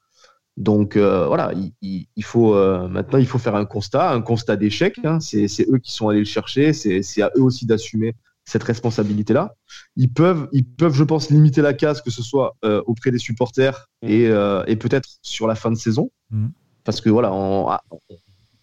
[0.57, 4.55] Donc euh, voilà, il, il, faut euh, maintenant il faut faire un constat, un constat
[4.55, 4.99] d'échec.
[5.03, 5.19] Hein.
[5.19, 9.55] C'est eux qui sont allés le chercher, c'est à eux aussi d'assumer cette responsabilité-là.
[9.95, 13.17] Ils peuvent, ils peuvent, je pense, limiter la casse, que ce soit euh, auprès des
[13.17, 14.07] supporters mmh.
[14.07, 14.23] et,
[14.67, 16.47] et peut-être sur la fin de saison, mmh.
[16.83, 17.67] parce que voilà, on,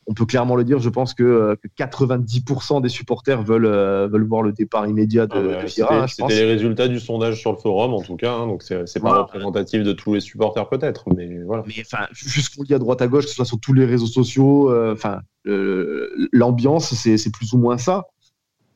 [0.07, 0.79] on peut clairement le dire.
[0.79, 5.57] Je pense que, 90% euh, des supporters veulent, euh, veulent voir le départ immédiat de,
[5.57, 8.33] ah C'était hein, les résultats du sondage sur le forum, en tout cas.
[8.33, 11.05] Hein, donc, c'est pas représentatif de tous les supporters, peut-être.
[11.15, 11.63] Mais voilà.
[11.67, 13.85] Mais enfin, juste qu'on dit à droite à gauche, que ce soit sur tous les
[13.85, 18.05] réseaux sociaux, euh, enfin, l'ambiance, c'est plus ou moins ça.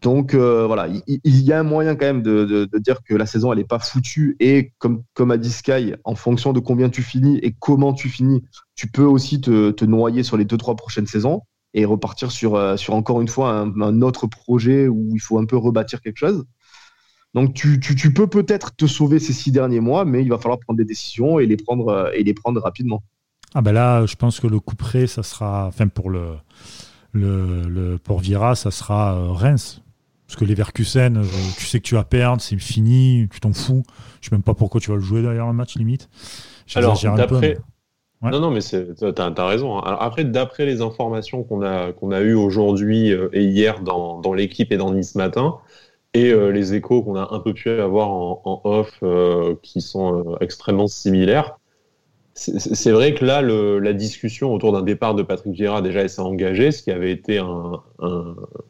[0.06, 3.50] Donc euh, voilà, il, y a un moyen quand même de, dire que la saison
[3.50, 7.02] elle n'est pas foutue et comme, comme a dit Sky, en fonction de combien tu
[7.02, 8.44] finis et comment tu finis,
[8.76, 11.42] tu peux aussi te, noyer sur les deux trois prochaines saisons
[11.74, 15.44] et repartir sur, euh, sur encore une fois un, autre projet où il faut un
[15.44, 16.44] peu rebâtir quelque chose.
[17.34, 17.80] Donc tu,
[18.14, 21.40] peux peut-être te sauver ces six derniers mois, mais il va falloir prendre des décisions
[21.40, 23.02] et les prendre, euh, et les prendre rapidement.
[23.54, 26.36] Ah ben là, je pense que le coup près, ça sera, enfin pour le,
[27.12, 29.82] le, pour Vira, ça sera Reims
[30.26, 31.24] parce que les Verkusen, euh,
[31.56, 33.84] tu sais que tu vas perdre, c'est fini, tu t'en fous.
[34.20, 36.08] Je sais même pas pourquoi tu vas le jouer derrière un match limite.
[36.74, 37.58] Alors, d'après.
[38.22, 39.78] Non, non, mais tu as, raison.
[39.78, 39.82] Hein.
[39.84, 44.20] Alors, après, d'après les informations qu'on a, qu'on a eues aujourd'hui euh, et hier dans,
[44.20, 45.58] dans l'équipe et dans Nice Matin,
[46.12, 49.04] et euh, les échos qu'on a un peu pu avoir en, en off
[49.62, 51.58] qui sont extrêmement similaires,
[52.36, 56.70] c'est vrai que là, la discussion autour d'un départ de Patrick Vieira déjà s'est engagée,
[56.70, 57.82] ce qui avait été un,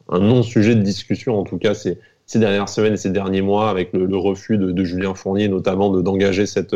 [0.09, 1.99] non-sujet de discussion, en tout cas ces,
[2.35, 6.45] dernières semaines et ces derniers mois, avec le, refus de, de, Julien Fournier notamment d'engager
[6.45, 6.75] cette,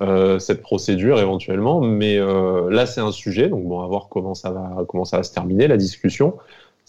[0.00, 1.80] euh, cette procédure éventuellement.
[1.80, 5.18] Mais euh, là, c'est un sujet, donc bon, à voir comment ça va, comment ça
[5.18, 6.36] va se terminer la discussion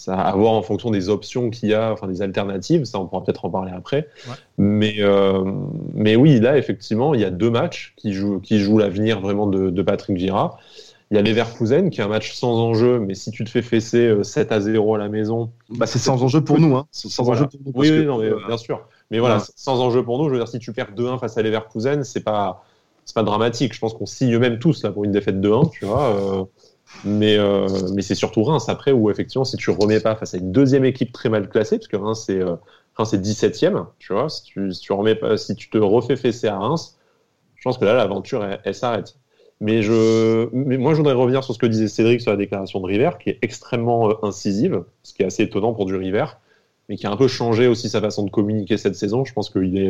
[0.01, 3.05] ça à voir en fonction des options qu'il y a, enfin des alternatives, ça on
[3.05, 4.07] pourra peut-être en parler après.
[4.57, 5.43] Mais, euh,
[5.93, 9.47] mais oui, là effectivement, il y a deux matchs qui jouent, qui jouent l'avenir vraiment
[9.47, 10.57] de, de, Patrick Vieira.
[11.11, 13.61] Il y a Leverkusen qui est un match sans enjeu, mais si tu te fais
[13.61, 15.51] fesser 7 euh, à 0 à la maison.
[15.69, 16.75] Bah, c'est sans enjeu pour nous.
[16.75, 16.87] Hein.
[16.91, 18.87] Sans enjeu pour nous oui, oui non, mais, euh, bien sûr.
[19.11, 21.41] Mais voilà, sans enjeu pour nous, je veux dire, si tu perds 2-1 face à
[21.41, 22.63] Leverkusen, c'est pas,
[23.03, 23.73] c'est pas dramatique.
[23.73, 26.47] Je pense qu'on signe même tous là pour une défaite 2-1, tu vois.
[27.03, 30.37] Mais, euh, mais c'est surtout Reims après où effectivement si tu remets pas face à
[30.37, 32.55] une deuxième équipe très mal classée, parce que Reims c'est euh,
[32.95, 36.47] Reims 17ème, tu vois, si tu, si tu remets pas, si tu te refais fesser
[36.47, 36.99] à Reims,
[37.55, 39.15] je pense que là l'aventure elle, s'arrête.
[39.61, 42.79] Mais je, mais moi je voudrais revenir sur ce que disait Cédric sur la déclaration
[42.79, 46.25] de River, qui est extrêmement euh, incisive, ce qui est assez étonnant pour du River,
[46.87, 49.25] mais qui a un peu changé aussi sa façon de communiquer cette saison.
[49.25, 49.89] Je pense qu'il est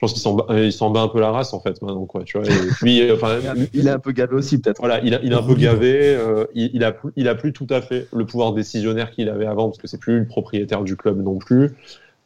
[0.00, 2.06] je pense qu'il s'en bat, il s'en bat un peu la race en fait maintenant
[2.06, 2.48] quoi tu vois
[2.80, 3.36] lui euh, enfin
[3.74, 4.78] il est un peu gavé aussi peut-être.
[4.78, 7.34] Voilà il, a, il est un peu gavé euh, il, il, a plus, il a
[7.34, 10.26] plus tout à fait le pouvoir décisionnaire qu'il avait avant parce que c'est plus le
[10.26, 11.72] propriétaire du club non plus.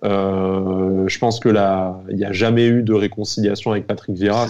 [0.04, 4.46] Euh, je pense que là il n'y a jamais eu de réconciliation avec Patrick Vieira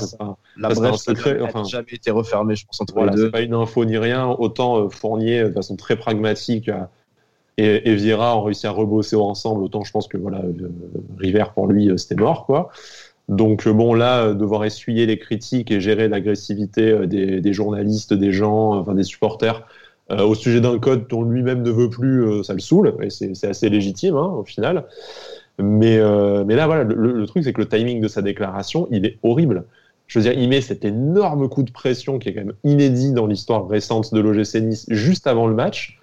[0.58, 3.87] la brèche secret enfin, jamais été refermée je pense entre voilà, c'est pas une info
[3.87, 6.70] ni rien autant Fournier de façon très pragmatique
[7.56, 10.42] et, et Vieira ont réussi à rebosser ensemble autant je pense que voilà
[11.18, 12.70] River pour lui c'était mort quoi
[13.28, 18.12] donc euh, bon, là, euh, devoir essuyer les critiques et gérer l'agressivité euh, des, journalistes,
[18.12, 19.66] des gens, enfin des supporters,
[20.10, 23.70] au sujet d'un code dont lui-même ne veut plus, ça le saoule, et c'est assez
[23.70, 24.84] légitime hein, au final.
[25.58, 25.98] Mais,
[26.44, 29.64] mais là, voilà, le, truc, c'est que le timing de sa déclaration, il est horrible.
[30.06, 33.12] Je veux dire, il met cet énorme coup de pression qui est quand même inédit
[33.12, 35.98] dans l'histoire récente de l'OGC Nice juste avant le match.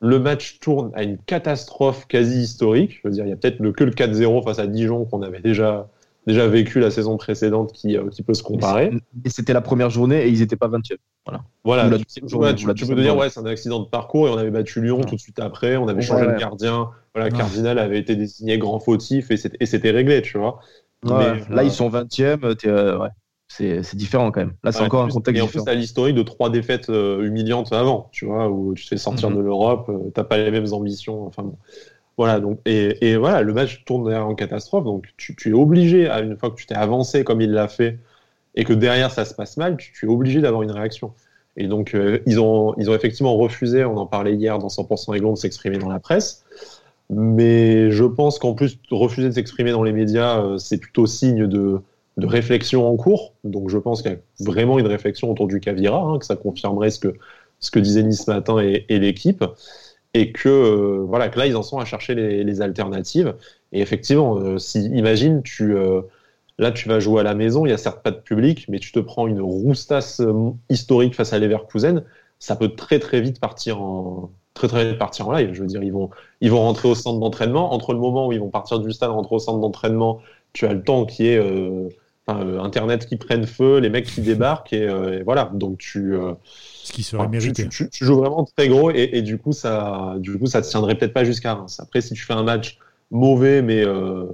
[0.00, 3.00] Le match tourne à une catastrophe quasi historique.
[3.02, 5.40] Je veux dire, il y a peut-être que le 4-0 face à Dijon qu'on avait
[5.40, 5.88] déjà
[6.26, 8.92] déjà vécu la saison précédente qui, euh, qui peut se comparer.
[9.24, 10.96] Et c'était la première journée et ils n'étaient pas 20e.
[11.24, 11.44] Voilà.
[11.64, 14.82] Voilà, tu, peux te dire, ouais, c'est un accident de parcours et on avait battu
[14.82, 16.90] Lyon tout de suite après, on avait changé de gardien.
[17.14, 20.60] Voilà, Cardinal avait été désigné grand fautif et c'était réglé, tu vois.
[21.04, 22.98] là, ils sont 20e.
[22.98, 23.08] Ouais.
[23.48, 24.54] C'est différent quand même.
[24.62, 27.72] Là, c'est encore un contexte et en plus, tu as l'historique de trois défaites humiliantes
[27.72, 29.36] avant, tu vois, où tu te fais sortir mhm.
[29.36, 31.26] de l'Europe, t'as pas les mêmes ambitions.
[31.26, 31.56] Enfin bon.
[32.20, 36.36] Voilà, donc, et, voilà, le match tourne en catastrophe, donc tu, es obligé, à une
[36.36, 37.98] fois que tu t'es avancé comme il l'a fait,
[38.54, 41.14] et que derrière ça se passe mal, tu, es obligé d'avoir une réaction.
[41.56, 45.16] Et donc, euh, ils, ont, ils ont effectivement refusé, on en parlait hier dans 100%
[45.16, 46.44] Aiglon, de s'exprimer dans la presse.
[47.08, 51.46] Mais je pense qu'en plus, refuser de s'exprimer dans les médias, euh, c'est plutôt signe
[51.46, 51.80] de,
[52.18, 53.32] de, réflexion en cours.
[53.44, 56.36] Donc, je pense qu'il y a vraiment une réflexion autour du Cavira, hein, que ça
[56.36, 57.14] confirmerait ce que,
[57.60, 59.42] ce que disait Nice ce matin et l'équipe
[60.14, 63.34] et que euh, voilà que là ils en sont à chercher les, alternatives.
[63.72, 66.02] Et effectivement euh, si imagine tu euh,
[66.58, 68.78] là tu vas jouer à la maison il y a certes pas de public mais
[68.78, 70.20] tu te prends une roustasse
[70.68, 72.04] historique face à Leverkusen
[72.38, 75.52] ça peut très très vite partir en très très vite partir en live.
[75.52, 77.72] Je veux dire ils vont ils vont rentrer au centre d'entraînement.
[77.72, 80.20] Entre le moment où ils vont partir du stade rentrer au centre d'entraînement
[80.52, 81.38] tu as le temps qui est
[82.30, 86.14] internet qui prenne feu les mecs qui débarquent et, voilà donc tu
[86.90, 87.68] qui serait mérité.
[87.68, 91.12] Tu, joues vraiment très gros et, du coup ça, du coup ça te tiendrait peut-être
[91.12, 91.80] pas jusqu'à Reims.
[91.80, 92.78] Après, si tu fais un match
[93.10, 94.26] mauvais, mais euh,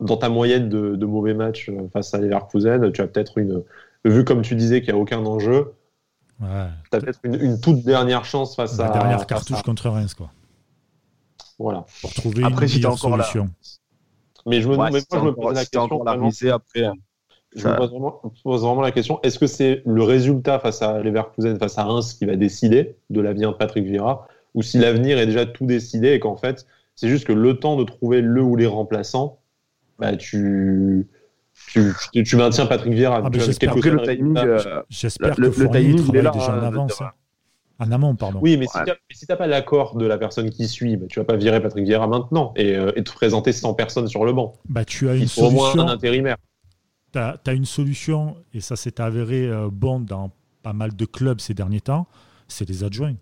[0.00, 3.62] dans ta moyenne de, mauvais matchs euh, face à Leverkusen, tu as peut-être une,
[4.04, 5.74] vu comme tu disais qu'il n'y a aucun enjeu,
[6.40, 8.88] tu as peut-être une, toute dernière chance face à.
[8.88, 10.30] La dernière cartouche contre Reims, quoi.
[11.58, 11.86] Voilà.
[12.00, 13.48] Pour trouver après, une encore solution.
[14.46, 15.82] Mais je me, ouais, moi, je me pose la question.
[15.82, 16.84] Encore la après.
[16.84, 16.94] Hein
[17.54, 17.76] je me
[18.42, 22.14] pose vraiment, la question est-ce que c'est le résultat face à Leverkusen, face à Reims,
[22.14, 26.12] qui va décider de l'avenir de Patrick Vieira, ou si l'avenir est déjà tout décidé
[26.12, 29.38] et qu'en fait, c'est juste que le temps de trouver le ou les remplaçants,
[29.98, 31.06] bah, tu,
[31.72, 33.22] tu, maintiens Patrick Vieira.
[33.24, 37.00] Ah, J'espère que le timing, euh, que le, le timing travaille déjà en euh, avance.
[37.00, 37.10] Hein.
[37.80, 38.38] En amont, pardon.
[38.40, 38.66] Oui, mais
[39.12, 41.60] si tu n'as pas l'accord de la personne qui suit, bah, tu vas pas virer
[41.60, 44.54] Patrick Vieira maintenant et, euh, et, te présenter 100 personnes sur le banc.
[44.68, 45.46] Bah, tu as une solution.
[45.46, 46.36] au moins un intérimaire
[47.14, 50.30] tu as, une solution, et ça s'est avéré euh, bon dans
[50.62, 52.06] pas mal de clubs ces derniers temps,
[52.48, 53.14] c'est les adjoints.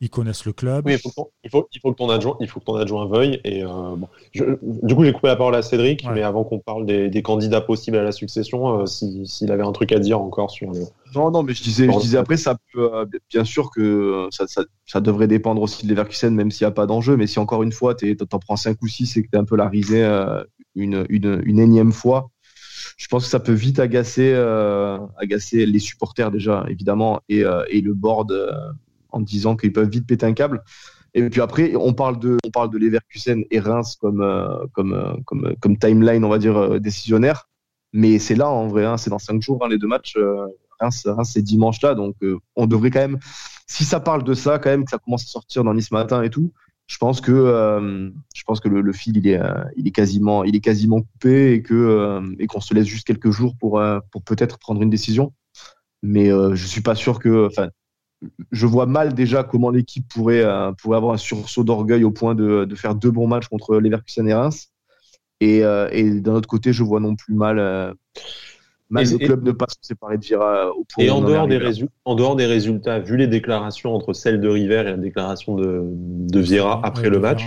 [0.00, 0.84] Ils connaissent le club.
[0.84, 3.06] Oui, il faut, il faut, il faut que ton adjoint, il faut que ton adjoint
[3.06, 3.40] veuille.
[3.44, 3.96] Et euh,
[4.34, 7.96] du coup, j'ai coupé la parole à Cédric, mais avant qu'on parle des, candidats possibles
[7.96, 10.80] à la succession, euh, s'il avait un truc à dire encore sur le.
[11.14, 12.90] Non, non, mais je disais, je disais après, ça peut,
[13.30, 16.74] bien sûr que ça, ça, ça, devrait dépendre aussi de Leverkusen, même s'il n'y a
[16.74, 17.16] pas d'enjeu.
[17.16, 19.38] Mais si encore une fois, tu en prends 5 ou 6 et que tu es
[19.38, 20.04] un peu la risée
[20.74, 22.30] une, une, une, énième fois,
[22.96, 27.64] je pense que ça peut vite agacer, euh, agacer les supporters déjà, évidemment, et, euh,
[27.72, 28.52] le board euh,
[29.10, 30.62] en disant qu'ils peuvent vite péter un câble.
[31.14, 35.54] Et puis après, on parle de, on parle de Leverkusen et Reims comme, comme, comme,
[35.60, 37.48] comme timeline, on va dire, décisionnaire.
[37.92, 40.16] Mais c'est là, en vrai, hein, c'est dans cinq jours, hein, les deux matchs.
[40.80, 41.94] Reims, Reims c'est dimanche là.
[41.94, 42.16] Donc,
[42.56, 43.20] on devrait quand même,
[43.68, 46.20] si ça parle de ça, quand même, que ça commence à sortir dans Nice matin
[46.20, 46.52] et tout,
[46.86, 50.44] je pense que euh, je pense que le, fil il est euh, il est quasiment
[50.44, 53.82] il est quasiment coupé et que euh, et qu'on se laisse juste quelques jours pour
[54.10, 55.32] pour peut-être prendre une décision.
[56.02, 57.70] Mais je suis pas sûr que enfin
[58.52, 60.44] je vois mal déjà comment l'équipe pourrait
[60.78, 64.28] pourrait avoir un sursaut d'orgueil au point de, de, faire deux bons matchs contre Leverkusen
[64.28, 64.68] et Reims.
[65.40, 67.94] Et, et d'un autre côté je vois non plus mal
[68.94, 71.84] Mal le club ne pas se séparer de Vira au point Et en dehors, des
[72.04, 75.82] en dehors des résultats, vu les déclarations entre celle de River et la déclaration de,
[75.84, 77.42] de Vieira après le match,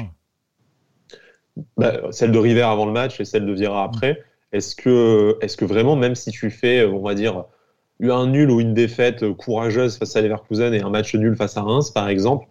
[1.78, 5.56] bah, celle de River avant le match et celle de Vieira après, est-ce que, est
[5.56, 7.46] que vraiment, même si tu fais, on va dire,
[8.02, 11.62] un nul ou une défaite courageuse face à Leverkusen et un match nul face à
[11.62, 12.46] Reims, par exemple,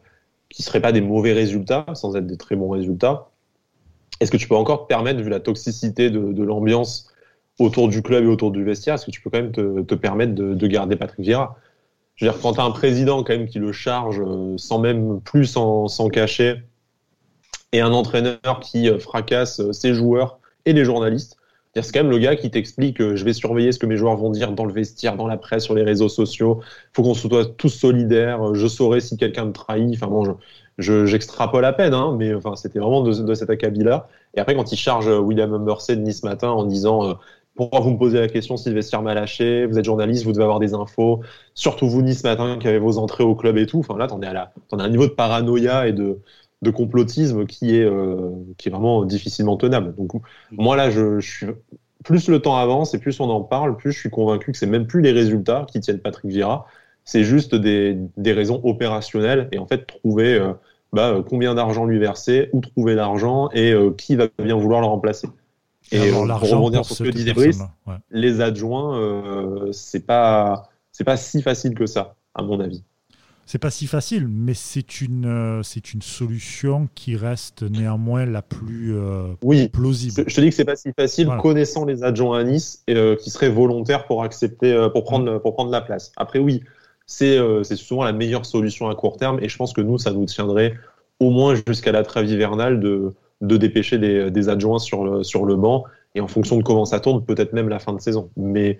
[0.49, 3.29] qui ne seraient pas des mauvais résultats, sans être des très bons résultats,
[4.21, 7.13] est-ce que tu peux encore te permettre, vu la toxicité de, de l'ambiance
[7.59, 10.35] autour du club et autour du vestiaire, est-ce que tu peux quand même te, permettre
[10.35, 11.57] de, garder Patrick Vieira?
[12.17, 14.79] Je veux dire, quand tu as un président quand même qui le charge euh, sans
[14.79, 16.63] même plus s'en cacher,
[17.73, 21.37] et un entraîneur qui euh, fracasse euh, ses joueurs et les journalistes,
[21.75, 24.31] c'est quand même le gars qui t'explique je vais surveiller ce que mes joueurs vont
[24.31, 26.61] dire dans le vestiaire, dans la presse, sur les réseaux sociaux.
[26.63, 28.55] Il faut qu'on soit tous solidaires.
[28.55, 29.95] Je saurai si quelqu'un me trahit.
[29.95, 30.39] Enfin bon,
[30.79, 34.09] j'extrapole à peine, hein, mais enfin c'était vraiment de, cet acabit-là.
[34.33, 37.19] Et après, quand il charge William Humbersey de Nice matin en disant
[37.57, 40.33] pourquoi vous me posez la question si le vestiaire m'a lâché Vous êtes journaliste, vous
[40.33, 41.23] devez avoir des infos.
[41.55, 43.79] Surtout vous, Nice matin, qui avez vos entrées au club et tout.
[43.79, 46.21] Enfin là, t'en es à as un niveau de paranoïa et de,
[46.75, 49.95] complotisme qui est, euh, qui est vraiment difficilement tenable.
[49.95, 50.11] Donc
[50.51, 51.47] moi là, je, suis
[52.05, 54.67] plus le temps avance et plus on en parle, plus je suis convaincu que c'est
[54.67, 56.67] même plus les résultats qui tiennent Patrick Vieira,
[57.05, 60.53] c'est juste des, des, raisons opérationnelles et en fait trouver euh,
[60.93, 64.87] bah, combien d'argent lui verser, où trouver l'argent et euh, qui va bien vouloir le
[64.87, 65.29] remplacer.
[65.93, 67.61] Et pour rebondir sur ce que disait Brice,
[68.11, 72.83] les adjoints, euh, c'est pas c'est pas si facile que ça, à mon avis.
[73.45, 78.43] C'est pas si facile, mais c'est une, euh, c'est une solution qui reste néanmoins la
[78.43, 80.25] plus euh, oui, plausible.
[80.27, 83.31] Je, te dis que c'est pas si facile, connaissant les adjoints à Nice, euh, qui
[83.31, 86.11] seraient volontaires pour accepter, pour prendre, pour prendre la place.
[86.17, 86.65] Après, oui,
[87.07, 87.39] c'est
[87.77, 90.75] souvent la meilleure solution à court terme, et je pense que nous, ça nous tiendrait
[91.21, 95.45] au moins jusqu'à la trêve hivernale de, de dépêcher des, des, adjoints sur le, sur
[95.45, 98.31] le banc, et en fonction de comment ça tourne, peut-être même la fin de saison.
[98.37, 98.79] Mais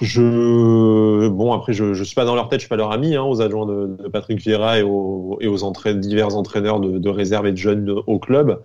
[0.00, 3.14] je bon après je, je suis pas dans leur tête, je suis pas leur ami
[3.16, 5.58] hein, aux adjoints de, Patrick Vieira et aux, et aux
[5.94, 8.62] divers entraîneurs de, réserve et de jeunes au club,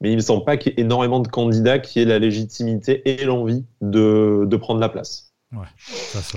[0.00, 3.02] mais il me semble pas qu'il y ait énormément de candidats qui aient la légitimité
[3.08, 5.32] et l'envie de, de prendre la place.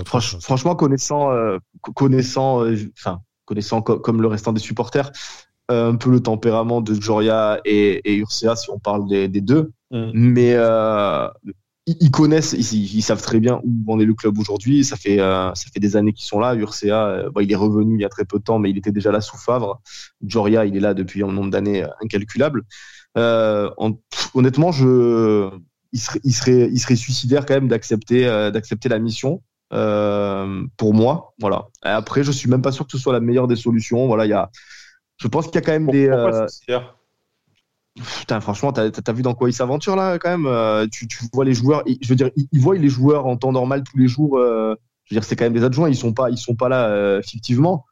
[0.06, 1.58] franchement, connaissant euh,
[1.96, 5.12] connaissant euh, enfin connaissant comme le restant des supporters,
[5.72, 9.72] un peu le tempérament de Joria et, et Ursa si on parle des, des deux,
[9.92, 10.12] mm.
[10.14, 10.56] mais
[11.88, 14.84] ils connaissent, ils, savent très bien où en est le club aujourd'hui.
[14.84, 16.54] Ça fait euh, ça fait des années qu'ils sont là.
[16.54, 18.92] Urca, euh, il est revenu il y a très peu de temps, mais il était
[18.92, 19.82] déjà là sous Favre.
[20.26, 22.64] Joria, il est là depuis un nombre d'années incalculable.
[23.18, 23.70] Euh,
[24.34, 25.50] honnêtement, je,
[25.92, 29.42] il serait, il serait, il serait suicidaire quand même d'accepter d'accepter la mission.
[29.72, 31.68] pour moi, voilà.
[31.82, 34.06] Après, je suis même pas sûr que ce soit la meilleure des solutions.
[34.06, 34.52] Voilà, il y a,
[35.22, 36.10] je pense qu'il y a quand même des.
[38.20, 41.26] Putain, franchement, t'as as, vu dans quoi il s'aventure là quand même euh, tu, tu,
[41.34, 44.08] vois les joueurs, je veux dire, ils, voient les joueurs en temps normal tous les
[44.08, 44.38] jours.
[44.38, 46.70] Euh, je veux dire, c'est quand même des adjoints, ils sont pas, ils sont pas
[46.70, 47.86] là euh, fictivement.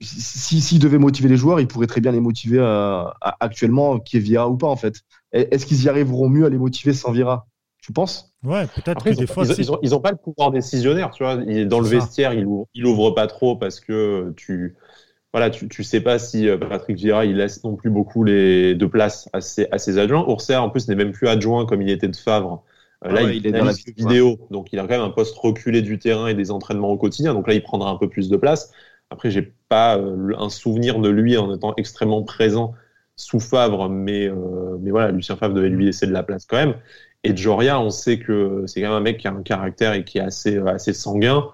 [0.00, 2.58] S'ils si, devaient motiver les joueurs, ils pourraient très bien les motiver
[3.20, 4.94] actuellement, qui est Vira ou pas en fait.
[5.32, 7.46] Est-ce qu'ils y arriveront mieux à les motiver sans Vira
[7.82, 8.34] Tu penses?
[8.42, 9.44] Ouais, peut-être que des fois.
[9.44, 11.36] Ils, ont, ils, ont, pas le pouvoir décisionnaire, tu vois.
[11.36, 14.74] Dans le vestiaire, il ouvre, il ouvre pas trop parce que tu
[15.36, 18.74] voilà, tu, tu sais pas si euh, Patrick Vieira il laisse non plus beaucoup les,
[18.74, 20.24] de place à ses, à ses adjoints.
[20.26, 22.64] Ourser en plus n'est même plus adjoint comme il était de Favre.
[23.04, 25.36] Euh, là, ah il, est dans la vidéo, donc il a quand même un poste
[25.36, 27.34] reculé du terrain et des entraînements au quotidien.
[27.34, 28.72] Donc là, il prendra un peu plus de place.
[29.10, 32.72] Après, j'ai pas euh, un souvenir de lui en étant extrêmement présent
[33.16, 34.30] sous Favre, mais,
[34.80, 36.76] mais voilà, Lucien Favre devait lui laisser de la place quand même.
[37.24, 40.02] Et Joria, on sait que c'est quand même un mec qui a un caractère et
[40.02, 41.44] qui est assez, assez sanguin.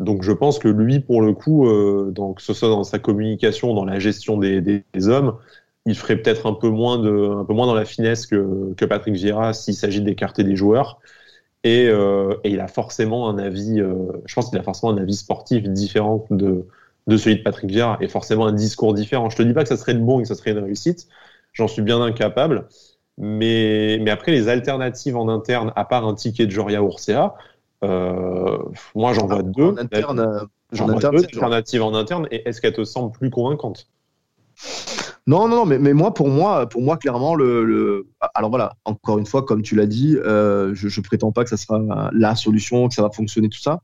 [0.00, 2.98] Donc je pense que lui, pour le coup, euh, donc, que ce soit dans sa
[2.98, 5.36] communication, dans la gestion des, hommes,
[5.86, 8.84] il ferait peut-être un peu moins de, un peu moins dans la finesse que, que
[8.84, 11.00] Patrick Vieira s'il s'agit d'écarter des joueurs.
[11.64, 13.94] Et, euh, il a forcément un avis, euh,
[14.26, 16.66] je pense qu'il a forcément un avis sportif différent de,
[17.06, 19.30] de celui de Patrick Vieira et forcément un discours différent.
[19.30, 21.08] Je te dis pas que ça serait le bon et que ça serait une réussite,
[21.52, 22.68] j'en suis bien incapable.
[23.16, 27.28] Mais, mais après, les alternatives en interne, à part un ticket de Joria Urcia, euh,
[28.94, 29.72] moi, j'en vois deux.
[29.72, 30.40] En interne, euh,
[30.72, 32.26] j'en vois deux alternatives en interne.
[32.30, 33.88] Et est-ce qu'elle te semble plus convaincante
[35.26, 39.18] non, non, non, mais, mais moi, pour moi, pour moi, clairement, le, alors voilà, encore
[39.18, 42.34] une fois, comme tu l'as dit, euh, je, je prétends pas que ça sera la
[42.34, 43.80] solution, que ça va fonctionner tout ça,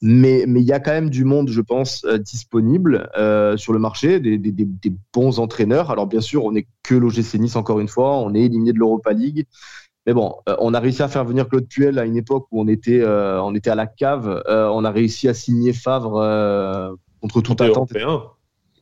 [0.00, 3.10] mais mais il y a quand même du monde, je pense, disponible
[3.56, 5.90] sur le marché, des, des, des, bons entraîneurs.
[5.90, 8.78] Alors bien sûr, on n'est que l'OGC Nice encore une fois, on est éliminé de
[8.78, 9.46] l'Europa League.
[10.06, 12.62] Mais bon, euh, on a réussi à faire venir Claude Puel à une époque où
[12.62, 14.42] on était, euh, on était à la cave.
[14.48, 17.92] Euh, on a réussi à signer Favre contre toute attente.
[17.94, 18.22] Européen.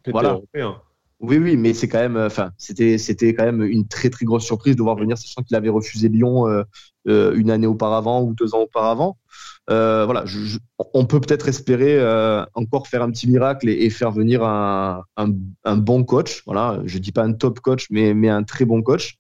[0.06, 0.30] Voilà.
[0.30, 0.76] Européen.
[1.18, 4.44] Oui, oui, mais c'est quand même, enfin, c'était, c'était quand même une très très grosse
[4.44, 6.46] surprise de voir venir, sachant qu'il avait refusé Lyon
[7.06, 9.16] une année auparavant ou deux ans auparavant.
[9.66, 10.24] voilà,
[10.92, 11.98] on peut peut-être espérer
[12.54, 16.42] encore faire un petit miracle et, faire venir un, un, bon coach.
[16.44, 19.16] Voilà, je dis pas un top coach, mais mais un très bon coach.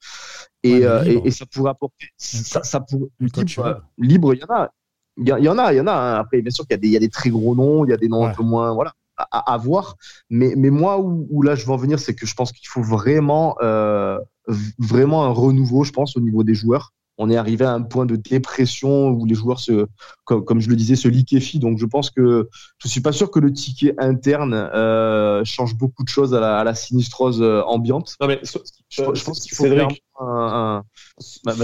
[0.84, 2.08] Euh, et, ça pourrait apporter.
[2.16, 4.70] Ça, ça libre, libre, il y en a.
[5.18, 5.92] Il y, en a, il y en a.
[5.92, 6.14] Hein.
[6.16, 8.08] Après, bien sûr qu'il y, y, a des très gros noms, il y a des
[8.08, 9.96] noms un peu moins, voilà, à, à voir.
[10.28, 12.82] Mais, mais moi, où, là je veux en venir, c'est que je pense qu'il faut
[12.82, 14.18] vraiment, euh,
[14.78, 18.06] vraiment un renouveau, je pense, au niveau des joueurs on est arrivé à un point
[18.06, 19.86] de dépression où les joueurs se,
[20.24, 21.58] comme, je le disais, se liquéfient.
[21.58, 22.48] Donc je pense que
[22.78, 26.74] je suis pas sûr que le ticket interne euh, change beaucoup de choses à la,
[26.74, 28.16] sinistrose euh, ambiante.
[28.20, 29.66] Non mais je, pense qu'il faut
[30.20, 30.84] un,
[31.44, 31.54] bah,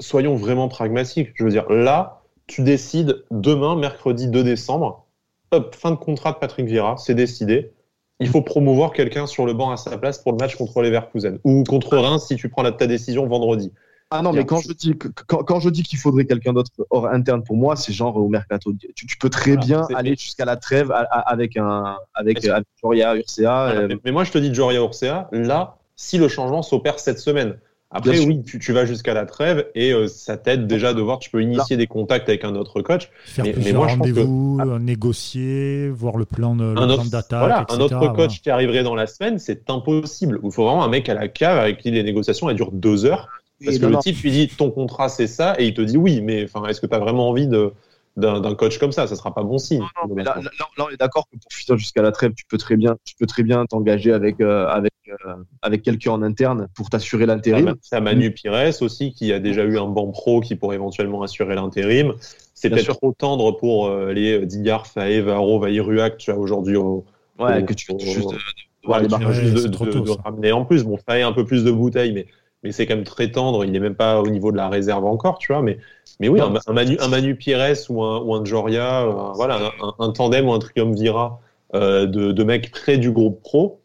[0.00, 1.30] soyons, vraiment pragmatiques.
[1.34, 5.06] Je veux dire, là, tu décides demain, mercredi 2 décembre,
[5.50, 7.72] hop, fin de contrat de Patrick Vieira, c'est décidé.
[8.20, 11.40] Il faut promouvoir quelqu'un sur le banc à sa place pour le match contre Leverkusen
[11.42, 13.72] ou contre Reims si tu prends la, ta décision vendredi.
[14.16, 14.96] Ah non, mais quand je dis
[15.26, 18.72] quand, je dis qu'il faudrait quelqu'un d'autre hors interne pour moi, c'est genre au mercato.
[18.94, 22.46] Tu, peux très bien aller jusqu'à la trêve avec un avec,
[22.80, 23.70] Joria Urcea.
[23.70, 23.96] Euh.
[24.04, 25.28] mais, moi, je te dis Joria Urcea.
[25.32, 27.56] Là, si le changement s'opère cette semaine.
[27.90, 31.30] Après, oui, tu, vas jusqu'à la trêve et euh, ça t'aide déjà de voir, tu
[31.30, 33.08] peux initier des contacts avec un autre coach.
[33.24, 34.78] Faire mais, moi, rendez-vous, que...
[34.78, 37.38] négocier, voir le plan d'attaque.
[37.38, 40.40] Voilà, un autre coach qui arriverait dans la semaine, c'est impossible.
[40.42, 43.04] Il faut vraiment un mec à la cave avec qui les négociations elles durent deux
[43.04, 43.28] heures
[43.64, 46.20] parce que le type lui dit ton contrat c'est ça et il te dit oui,
[46.20, 47.72] mais enfin est-ce que tu as vraiment envie de
[48.16, 49.08] d'un coach comme ça?
[49.08, 49.82] Ça sera pas bon signe.
[50.14, 50.40] là,
[50.78, 53.26] on est d'accord que pour finir jusqu'à la trêve, tu peux très bien, tu peux
[53.26, 57.74] très bien t'engager avec euh, avec euh, avec quelqu'un en interne pour t'assurer l'intérim.
[57.82, 61.56] C'est Manu Pires aussi qui a déjà eu un banc pro qui pourrait éventuellement assurer
[61.56, 62.14] l'intérim.
[62.54, 67.04] C'est peut-être trop tendre pour euh, les Digard, Faé, Varo, Vaïruac, tu as aujourd'hui au,
[67.38, 70.84] Ouais, que tu fais juste de, ramener en plus.
[70.84, 72.26] Bon, Faé un peu plus de bouteilles, mais
[72.64, 73.64] mais c'est quand même très tendre.
[73.64, 75.62] Il n'est même pas au niveau de la réserve encore, tu vois.
[75.62, 75.78] Mais,
[76.18, 80.10] mais oui, un, Manu, un Manu Pires ou un, ou un Joria, euh, voilà, un,
[80.10, 81.40] tandem ou un triumvirat
[81.74, 83.80] euh, de, de mecs près du groupe pro.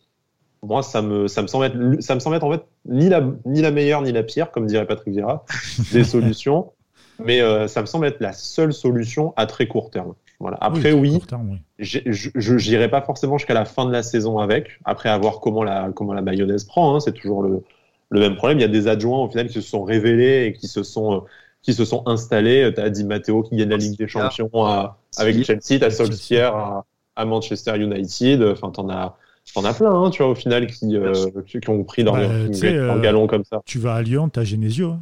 [0.63, 3.21] Moi, ça me, ça me semble être, ça me semble être en fait ni la,
[3.45, 5.45] ni la meilleure ni la pire, comme dirait Patrick Vieira,
[5.91, 6.71] des solutions.
[7.21, 10.13] Mais euh, ça me semble être la seule solution à très court terme.
[10.39, 10.57] Voilà.
[10.61, 11.61] Après, oui, oui.
[11.79, 15.89] je n'irai pas forcément jusqu'à la fin de la saison avec, après avoir comment la,
[15.93, 16.95] comment la mayonnaise prend.
[16.95, 17.61] Hein, c'est toujours le,
[18.09, 18.57] le même problème.
[18.59, 21.13] Il y a des adjoints au final qui se sont révélés et qui se sont
[21.13, 21.19] euh,
[21.61, 22.71] qui se sont installés.
[22.73, 24.49] Tu as dit Matteo qui gagne la Ligue des Champions
[25.17, 26.85] avec Chelsea, tu as Solskjaer à,
[27.15, 28.43] à, Manchester United.
[28.43, 29.17] Enfin, t'en as
[29.53, 32.21] T'en as plein, hein, tu vois, au final, qui, euh, qui ont pris leur, bah,
[32.21, 33.61] euh, galon comme ça.
[33.65, 34.91] Tu vas à Lyon, tu as Genesio.
[34.91, 35.01] Hein.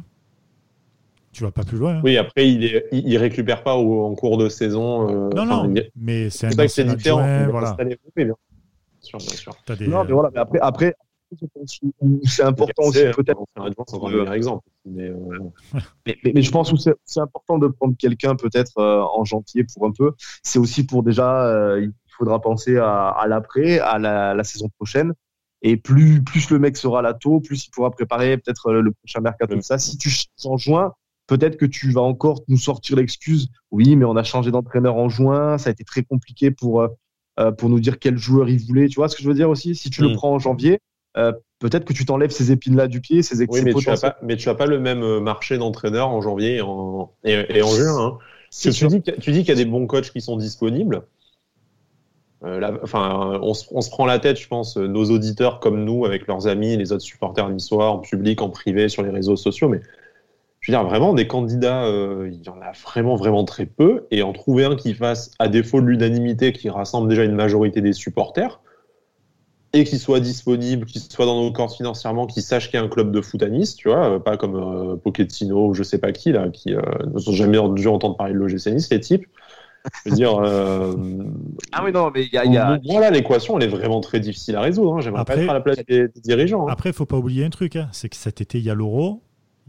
[1.32, 1.96] Tu vas pas plus loin.
[1.96, 2.00] Hein.
[2.02, 5.30] Oui, après, il, est, il, récupère pas en cours de saison.
[5.30, 7.46] non, non, mais c'est un c'est différent.
[7.50, 7.76] Voilà.
[7.76, 8.34] Bien
[9.00, 9.52] sûr, bien sûr.
[9.80, 10.94] Non, mais voilà, mais après, après,
[12.24, 13.44] c'est important aussi peut-être.
[13.56, 14.64] un exemple.
[14.86, 15.12] Euh,
[16.06, 19.86] mais, mais, je pense que c'est important de prendre quelqu'un peut-être euh, en janvier pour
[19.86, 20.12] un peu.
[20.42, 25.12] C'est aussi pour déjà, euh, il faudra penser à, l'après, à la, saison prochaine.
[25.60, 29.20] Et plus, plus le mec sera là tôt, plus il pourra préparer peut-être le prochain
[29.20, 29.52] mercato.
[29.52, 30.10] Comme ça, si tu
[30.44, 30.92] en juin,
[31.26, 33.48] peut-être que tu vas encore nous sortir l'excuse.
[33.72, 36.86] Oui, mais on a changé d'entraîneur en juin, ça a été très compliqué pour
[37.56, 38.88] pour nous dire quel joueur il voulait.
[38.88, 39.76] Tu vois ce que je veux dire aussi?
[39.76, 40.14] Si tu le hmm.
[40.14, 40.80] prends en janvier,
[41.16, 44.16] euh, peut-être que tu t'enlèves ces épines-là du pied, ces Oui, mais tu, as pas,
[44.22, 47.70] mais tu as pas le même euh, marché d'entraîneur en janvier et en, et, en
[47.70, 47.98] juin.
[47.98, 48.18] Hein.
[48.50, 51.02] tu, dis, tu dis qu'il y a des bons coachs qui sont disponibles.
[52.44, 56.28] Euh, enfin, on, on, se prend la tête, je pense, nos auditeurs comme nous, avec
[56.28, 59.68] leurs amis, les autres supporters niçois, en public, en privé, sur les réseaux sociaux.
[59.68, 59.80] Mais
[60.60, 61.88] je veux dire, vraiment, des candidats,
[62.26, 64.06] il y en a vraiment, vraiment très peu.
[64.12, 67.80] Et en trouver un qui fasse, à défaut de l'unanimité, qui rassemble déjà une majorité
[67.80, 68.60] des supporters,
[69.78, 72.84] et qui soit disponible, qui soit dans nos corps financièrement, qui sache qu'il y a
[72.84, 75.82] un club de foot à Nice, tu vois, euh, pas comme euh, Pochettino ou je
[75.82, 76.80] sais pas qui, là, qui euh,
[77.12, 79.26] ne sont jamais dû entendre parler de l'OGC Nice, les types.
[80.04, 80.36] Je veux dire.
[80.36, 80.94] Euh,
[81.72, 82.44] ah oui, non, mais il y a.
[82.44, 82.80] Y a...
[82.84, 84.96] Voilà, l'équation, elle est vraiment très difficile à résoudre.
[84.96, 85.00] Hein.
[85.00, 86.68] J'aimerais pas être à la place des, dirigeants.
[86.68, 86.72] Hein.
[86.72, 87.88] Après, il faut pas oublier un truc, hein.
[87.92, 89.22] c'est que cet été, il y a l'Euro.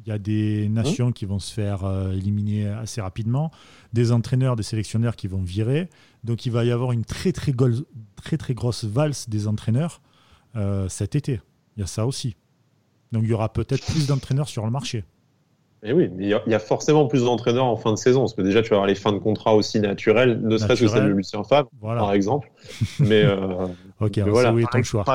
[0.05, 1.81] Il y a des nations qui vont se faire
[2.13, 3.51] éliminer assez rapidement,
[3.91, 5.89] des entraîneurs, des sélectionneurs qui vont virer.
[6.23, 7.53] Donc il va y avoir une très très,
[8.15, 10.01] très, très grosse valse des entraîneurs
[10.55, 11.41] euh, cet été.
[11.77, 12.35] Il y a ça aussi.
[13.11, 15.05] Donc il y aura peut-être plus d'entraîneurs sur le marché.
[15.81, 18.41] Et oui, mais il y, a forcément plus d'entraîneurs en fin de saison, parce que
[18.41, 21.13] déjà tu vas avoir les fins de contrat aussi naturelles, ne serait-ce que celle de
[21.13, 22.51] Lucien Favre, par exemple.
[22.99, 23.65] Mais euh,
[24.01, 24.51] ok, voilà.
[24.51, 25.05] oui, ton choix.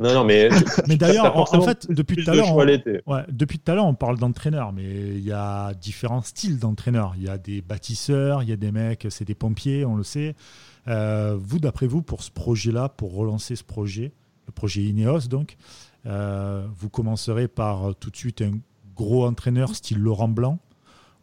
[0.00, 0.50] Non, non, mais.
[0.88, 2.54] mais d'ailleurs, en, fait, depuis tout à l'heure.
[2.54, 7.14] Ouais, depuis tout à l'heure, on parle d'entraîneurs, mais il y a différents styles d'entraîneurs.
[7.16, 10.02] Il y a des bâtisseurs, il y a des mecs, c'est des pompiers, on le
[10.02, 10.34] sait.
[10.88, 14.12] Euh, vous, d'après vous, pour ce projet-là, pour relancer ce projet,
[14.46, 15.56] le projet Ineos, donc,
[16.04, 18.52] euh, vous commencerez par tout de suite un
[18.94, 20.58] gros entraîneur style Laurent Blanc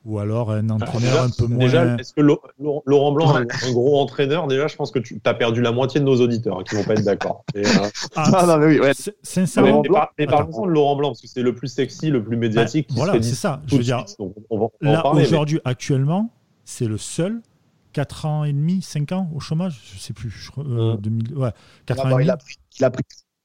[0.05, 1.65] ou alors un entraîneur un peu moins.
[1.65, 5.33] Déjà, est-ce que Laurent Blanc, un, un, gros entraîneur, déjà, je pense que tu as
[5.33, 7.43] perdu la moitié de nos auditeurs hein, qui vont pas être d'accord.
[7.55, 7.63] Euh,
[8.15, 8.91] ah, non, mais oui, ouais.
[9.21, 9.83] Sincèrement.
[9.83, 12.87] Mais, mais, par, contre, Laurent Blanc, parce que c'est le plus sexy, le plus médiatique.
[12.89, 13.61] Bah, voilà, c'est ça.
[13.67, 14.03] Je veux dire,
[14.49, 16.29] on va, là, aujourd'hui, actuellement,
[16.65, 17.41] c'est le seul
[17.93, 20.29] 4 ans et demi, 5 ans au chômage, je sais plus.
[20.29, 21.51] Je, euh, 2000, ouais,
[21.85, 22.25] 4 ans et demi.
[22.25, 23.03] Il a pris, il a pris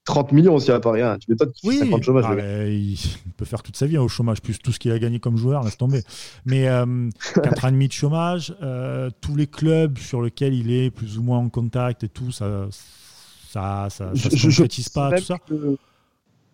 [0.09, 1.17] 30 millions s'il n'y a pas rien.
[1.19, 2.25] Tu m'étonnes qu'il oui, 50 chômage.
[2.27, 2.97] Ah, il
[3.37, 5.37] peut faire toute sa vie hein, au chômage, plus tout ce qu'il a gagné comme
[5.37, 6.01] joueur, laisse tomber.
[6.45, 10.71] Mais euh, 4 ans et demi de chômage, euh, tous les clubs sur lesquels il
[10.71, 14.89] est plus ou moins en contact et tout, ça ça, ça, ça je, se concrétise
[14.89, 15.37] pas, tout ça.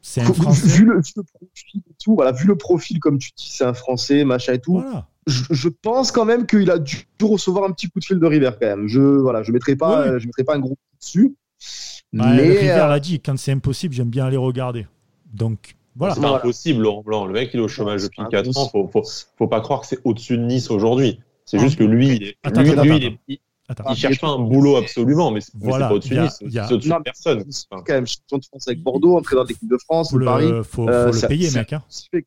[0.02, 0.68] C'est un Français.
[0.68, 3.64] Vu le, vu le, profil et tout, voilà, vu le profil, comme tu dis, c'est
[3.64, 4.82] un Français, machin et tout.
[4.82, 5.08] Voilà.
[5.28, 8.26] Je, je, pense quand même qu'il a dû recevoir un petit coup de fil de
[8.26, 8.88] River quand même.
[8.88, 10.20] Je voilà, je mettrai pas, oui.
[10.20, 11.36] je mettrai pas un gros coup
[12.16, 14.88] mais River euh, l'a dit, quand c'est impossible, j'aime bien aller regarder.
[15.34, 16.16] Donc voilà.
[16.16, 17.26] C'est pas impossible, Laurent Blanc.
[17.26, 18.70] Le mec, il est au chômage depuis 4 ans.
[18.70, 19.04] Faut, faut,
[19.38, 21.20] faut pas croire que c'est au-dessus de Nice aujourd'hui.
[21.46, 23.18] C'est juste que lui, il est, attends, lui, attends, lui attends.
[23.28, 23.84] il est, Attends.
[23.90, 26.38] Il cherche pas un boulot absolument, mais, voilà, c'est pas au-dessus Nice.
[26.40, 27.44] C'est au-dessus de personne.
[27.50, 30.26] C'est quand même champion de France avec Bordeaux, entré dans l'équipe de France, faut le,
[30.26, 30.52] Paris.
[30.64, 31.74] Faut, euh, faut le payer, mec.
[31.74, 31.84] Hein.
[31.90, 32.18] C'est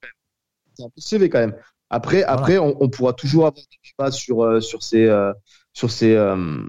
[0.81, 1.55] un peu CV quand même.
[1.91, 2.33] Après, voilà.
[2.33, 5.33] après on, on, pourra toujours avoir des débats sur, euh, sur, ces, euh,
[5.79, 6.19] sur ses,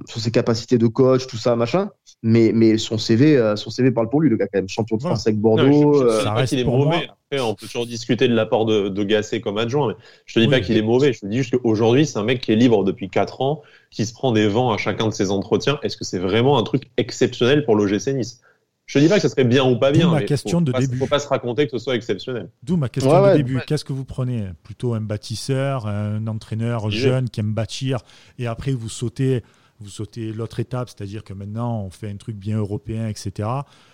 [0.05, 1.89] sur ses capacités de coach, tout ça, machin.
[2.21, 4.69] Mais, mais son CV, son CV parle pour lui, le gars quand même.
[4.69, 6.07] Champion de France avec Bordeaux.
[6.11, 7.09] ça reste qu'il est mauvais.
[7.31, 9.95] Après, on peut toujours discuter de l'apport de, de Gasset comme adjoint, mais
[10.25, 11.11] je te dis pas qu'il est mauvais.
[11.11, 14.05] Je te dis juste qu'aujourd'hui, c'est un mec qui est libre depuis 4 ans, qui
[14.05, 15.79] se prend des vents à chacun de ses entretiens.
[15.81, 18.41] Est-ce que c'est vraiment un truc exceptionnel pour l'OGC Nice?
[18.89, 20.09] Je ne dis pas que ce serait bien ou pas bien.
[20.09, 20.85] ma question de début.
[20.85, 22.49] Il ne faut pas se raconter que ce soit exceptionnel.
[22.63, 23.61] D'où ma question de début.
[23.67, 24.47] Qu'est-ce que vous prenez?
[24.63, 27.99] Plutôt un bâtisseur, un entraîneur jeune qui aime bâtir,
[28.39, 29.43] et après vous sautez,
[29.79, 33.47] vous sautez l'autre étape, c'est-à-dire que maintenant on fait un truc bien européen, etc.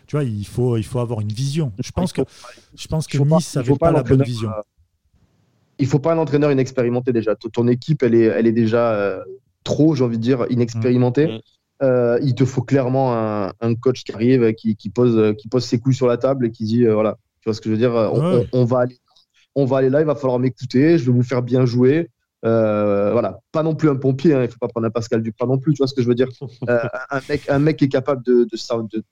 [0.08, 1.74] Tu vois, il faut, il faut avoir une vision.
[1.84, 2.22] Je pense que,
[2.74, 4.50] je pense que Nice n'avait pas, la bonne vision.
[4.50, 4.62] Euh,
[5.78, 7.36] il faut pas un entraîneur inexpérimenté déjà.
[7.36, 9.20] Ton équipe, elle est, elle est déjà euh,
[9.66, 11.28] trop, j'ai envie de dire, inexpérimentée.
[11.28, 11.40] Mmh.
[11.84, 15.94] Euh, il te faut clairement un, coach qui arrive, qui, pose, qui pose ses couilles
[15.94, 17.94] sur la table et qui dit euh, voilà, tu vois ce que je veux dire,
[18.54, 18.98] on, va aller,
[19.56, 22.10] on va aller là, il va falloir m'écouter, je vais vous faire bien jouer.
[22.46, 25.22] Euh, voilà, pas non plus un pompier, hein, il ne faut pas prendre un Pascal
[25.22, 26.30] Duprat non plus, tu vois ce que je veux dire?
[26.68, 29.04] un, mec, un mec qui est capable de, de,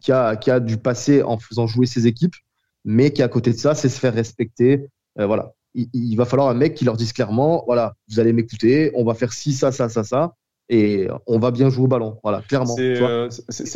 [0.00, 2.36] qui, a, qui a du passé en faisant jouer ses équipes,
[2.84, 4.86] mais qui à côté de ça, c'est se faire respecter.
[5.16, 8.92] voilà, il, il, va falloir un mec qui leur dise clairement voilà, vous allez m'écouter,
[8.94, 10.34] on va faire ci, ça, ça, ça, ça
[10.70, 12.18] et on va bien jouer au ballon.
[12.22, 12.74] Voilà, clairement.
[12.76, 13.28] C'est euh,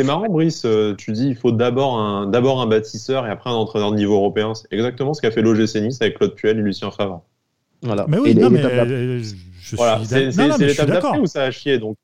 [0.05, 0.64] marrant, Brice.
[0.64, 3.97] Euh, tu dis il faut d'abord un, d'abord un bâtisseur et après un entraîneur de
[3.97, 4.55] niveau européen.
[4.55, 7.22] C'est exactement ce qu'a fait l'OGC Nice avec Claude Puel et Lucien Favre.
[7.82, 8.05] Voilà.
[8.09, 9.22] Mais oui, non, mais euh,
[9.61, 11.78] je voilà, c'est l'étape d'après où ça a chié.
[11.78, 11.97] Donc,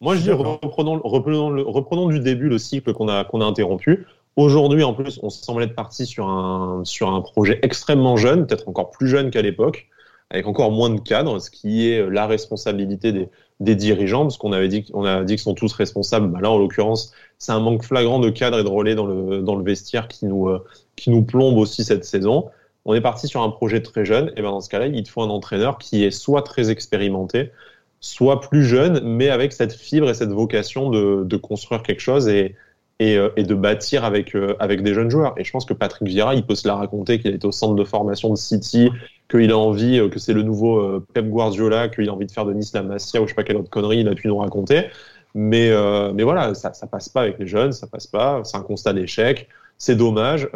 [0.00, 4.06] moi, je dis reprenons, reprenons, reprenons, du début le cycle qu'on a, qu'on a interrompu.
[4.34, 8.68] Aujourd'hui, en plus, on semble être parti sur un, sur un projet extrêmement jeune, peut-être
[8.68, 9.88] encore plus jeune qu'à l'époque,
[10.30, 13.28] avec encore moins de cadres, ce qui est la responsabilité des,
[13.62, 16.28] des dirigeants, parce qu'on avait dit qu'on a dit qu'ils sont tous responsables.
[16.28, 19.42] Bah là, en l'occurrence, c'est un manque flagrant de cadres et de relais dans le
[19.42, 20.64] dans le vestiaire qui nous euh,
[20.96, 22.50] qui nous plombe aussi cette saison.
[22.84, 25.08] On est parti sur un projet très jeune, et ben dans ce cas-là, il te
[25.08, 27.52] faut un entraîneur qui est soit très expérimenté,
[28.00, 32.28] soit plus jeune, mais avec cette fibre et cette vocation de, de construire quelque chose
[32.28, 32.56] et,
[33.02, 35.34] et, euh, et de bâtir avec, euh, avec des jeunes joueurs.
[35.36, 37.74] Et je pense que Patrick Vieira, il peut se la raconter qu'il est au centre
[37.74, 38.90] de formation de City,
[39.28, 42.44] qu'il a envie, euh, que c'est le nouveau Pep Guardiola, qu'il a envie de faire
[42.44, 44.38] de Nice la Masia ou je sais pas quelle autre connerie il a pu nous
[44.38, 44.86] raconter.
[45.34, 45.70] Mais,
[46.12, 48.42] mais voilà, ça, ça passe pas avec les jeunes, ça passe pas.
[48.44, 49.48] C'est un constat d'échec.
[49.78, 50.46] C'est dommage.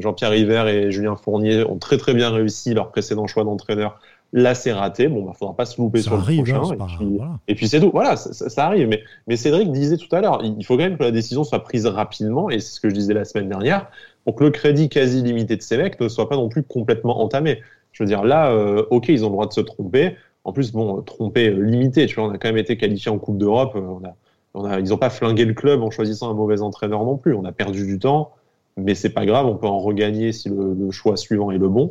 [0.00, 3.98] Jean-Pierre River et Julien Fournier ont très très bien réussi leur précédent choix d'entraîneur.
[4.32, 5.08] Là, c'est raté.
[5.08, 6.62] Bon, bah, faudra pas se louper sur le prochain.
[6.80, 7.90] Hein, et, puis, c'est tout.
[7.92, 8.88] Voilà, ça, arrive.
[8.88, 11.62] Mais, mais Cédric disait tout à l'heure, il faut quand même que la décision soit
[11.62, 12.48] prise rapidement.
[12.48, 13.88] Et c'est ce que je disais la semaine dernière
[14.24, 17.20] pour que le crédit quasi limité de ces mecs ne soit pas non plus complètement
[17.22, 17.60] entamé.
[17.92, 20.16] Je veux dire, là, euh, ok, ils ont le droit de se tromper.
[20.44, 22.06] En plus, bon, tromper euh, limité.
[22.06, 23.74] Tu vois, on a quand même été qualifié en Coupe d'Europe.
[23.76, 24.16] Euh, on a,
[24.54, 27.34] on a, ils n'ont pas flingué le club en choisissant un mauvais entraîneur non plus.
[27.34, 28.32] On a perdu du temps,
[28.76, 29.46] mais c'est pas grave.
[29.46, 31.90] On peut en regagner si le, choix suivant est le bon.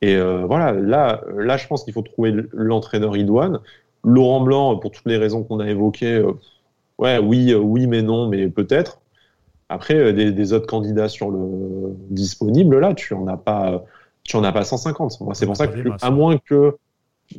[0.00, 3.60] Et voilà, là, là, je pense qu'il faut trouver l'entraîneur idoine.
[4.04, 6.24] Laurent Blanc, pour toutes les raisons qu'on a évoquées,
[6.98, 9.00] ouais, oui, oui, mais non, mais peut-être.
[9.68, 13.84] Après, des, des, autres candidats sur le disponible, là, tu en as pas
[14.28, 15.20] tu en as pas 150.
[15.22, 16.76] Moi, c'est pour ça que, à moins que,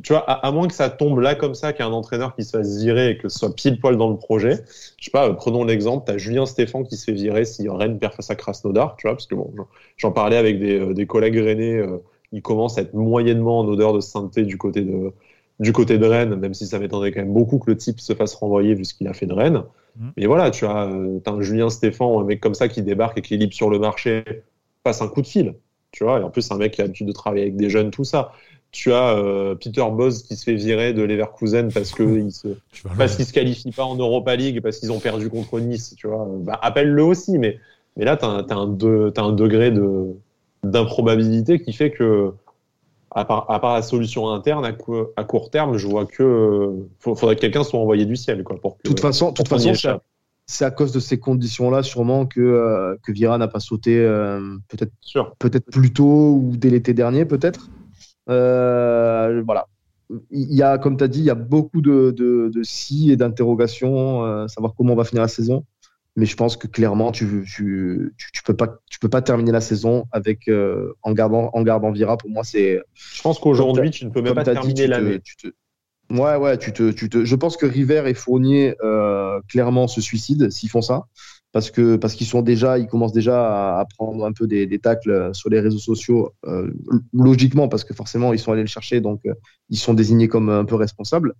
[0.02, 2.34] tu vois, à, moins que ça tombe là comme ça, qu'il y ait un entraîneur
[2.34, 4.64] qui se fasse virer et que ce soit pile poil dans le projet.
[4.98, 7.68] Je sais pas, euh, prenons l'exemple, tu as Julien Stéphan qui se fait virer si
[7.68, 9.52] Rennes perd face à Krasnodar, tu vois, parce que bon,
[9.96, 12.02] j'en parlais avec des, euh, des collègues rennais, euh,
[12.32, 15.12] ils commencent à être moyennement en odeur de sainteté du côté de,
[15.58, 18.14] du côté de Rennes, même si ça m'étendrait quand même beaucoup que le type se
[18.14, 19.62] fasse renvoyer vu ce qu'il a fait de Rennes.
[19.96, 20.08] Mmh.
[20.16, 23.22] Mais voilà, tu as, as un Julien Stéphan, un mec comme ça qui débarque et
[23.22, 24.24] qui est libre sur le marché,
[24.82, 25.54] passe un coup de fil
[25.92, 26.20] tu vois.
[26.20, 28.04] Et en plus, c'est un mec qui a l'habitude de travailler avec des jeunes, tout
[28.04, 28.32] ça.
[28.70, 32.48] Tu as euh, Peter Boz qui se fait virer de Leverkusen parce que il se,
[32.98, 36.06] parce qu'il se qualifie pas en Europa League parce qu'ils ont perdu contre Nice, tu
[36.06, 36.28] vois.
[36.40, 37.58] Bah, appelle-le aussi, mais
[37.96, 40.14] mais là, tu as, un degré de
[40.62, 42.32] d'improbabilité qui fait que
[43.12, 44.72] à part, à part la solution interne à,
[45.16, 48.60] à court terme, je vois que faudrait que quelqu'un soit envoyé du ciel, quoi.
[48.60, 49.72] Pour que, toute façon, toute façon,
[50.46, 54.56] c'est à cause de ces conditions-là, sûrement, que, euh, que Vira n'a pas sauté euh,
[54.68, 54.92] peut-être
[55.38, 57.68] peut-être plus tôt ou dès l'été dernier, peut-être.
[58.28, 59.66] Euh, voilà.
[60.30, 63.12] Il y a, comme tu as dit, il y a beaucoup de, de, de si
[63.12, 65.64] et d'interrogations, savoir comment on va finir la saison.
[66.16, 69.60] Mais je pense que clairement, tu, tu, tu, peux pas, tu peux pas terminer la
[69.60, 70.50] saison avec
[71.02, 72.16] en gardant en gardant Vira.
[72.16, 72.80] Pour moi, c'est.
[72.94, 75.20] Je pense qu'aujourd'hui, tu ne peux même pas terminer l'année.
[76.10, 77.24] Ouais, ouais, tu te, tu te...
[77.24, 81.04] je pense que River et Fournier euh, clairement se suicident s'ils font ça,
[81.52, 84.80] parce que parce qu'ils sont déjà, ils commencent déjà à, prendre un peu des, des
[84.80, 86.68] tacles sur les réseaux sociaux, euh,
[87.12, 89.34] logiquement parce que forcément ils sont allés le chercher, donc euh,
[89.68, 91.34] ils sont désignés comme un peu responsables.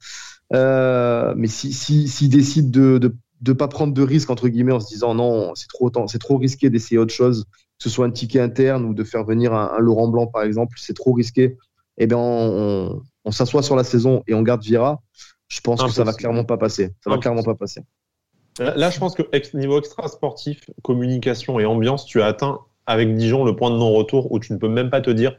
[0.52, 4.72] Euh, mais si s'ils si, décident de, de de pas prendre de risques entre guillemets
[4.72, 8.06] en se disant non, c'est trop c'est trop risqué d'essayer autre chose, que ce soit
[8.06, 11.12] un ticket interne ou de faire venir un, un Laurent Blanc par exemple, c'est trop
[11.12, 11.56] risqué.
[11.98, 15.02] Eh bien, on, on s'assoit sur la saison et on garde Vira,
[15.48, 16.94] Je pense que ça va clairement pas passer.
[17.04, 17.82] Ça va clairement pas passer.
[18.58, 19.22] Là, je pense que
[19.56, 24.32] niveau extra sportif, communication et ambiance, tu as atteint avec Dijon le point de non-retour
[24.32, 25.36] où tu ne peux même pas te dire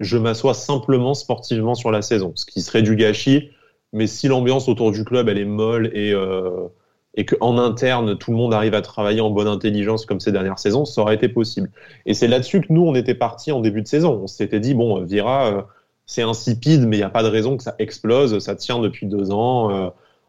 [0.00, 3.50] je m'assois simplement sportivement sur la saison, ce qui serait du gâchis.
[3.92, 6.68] Mais si l'ambiance autour du club elle est molle et euh,
[7.16, 10.58] et qu'en interne tout le monde arrive à travailler en bonne intelligence comme ces dernières
[10.58, 11.70] saisons, ça aurait été possible.
[12.04, 14.20] Et c'est là-dessus que nous on était partis en début de saison.
[14.22, 15.62] On s'était dit bon Vira euh,
[16.06, 19.06] c'est insipide mais il n'y a pas de raison que ça explose, ça tient depuis
[19.06, 19.70] deux ans.
[19.70, 19.88] Euh,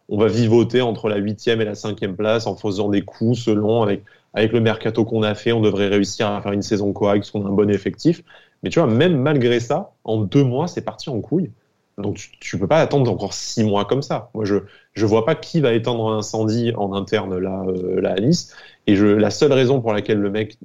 [0.10, 3.84] on va vivoter entre la huitième et la cinquième place en faisant des coups selon
[3.84, 7.24] avec avec le mercato qu'on a fait, on devrait réussir à faire une saison correcte,
[7.24, 8.24] parce qu'on a un bon effectif.
[8.62, 11.52] Mais tu vois, même malgré ça, en deux mois, c'est parti en couille.
[11.98, 14.30] Donc tu, ne peux pas attendre encore six mois comme ça.
[14.36, 14.58] Moi, je
[14.94, 18.54] je vois pas qui va éteindre un incendie en interne là, euh, là à Nice.
[18.86, 20.58] Et je, la seule raison pour laquelle le mec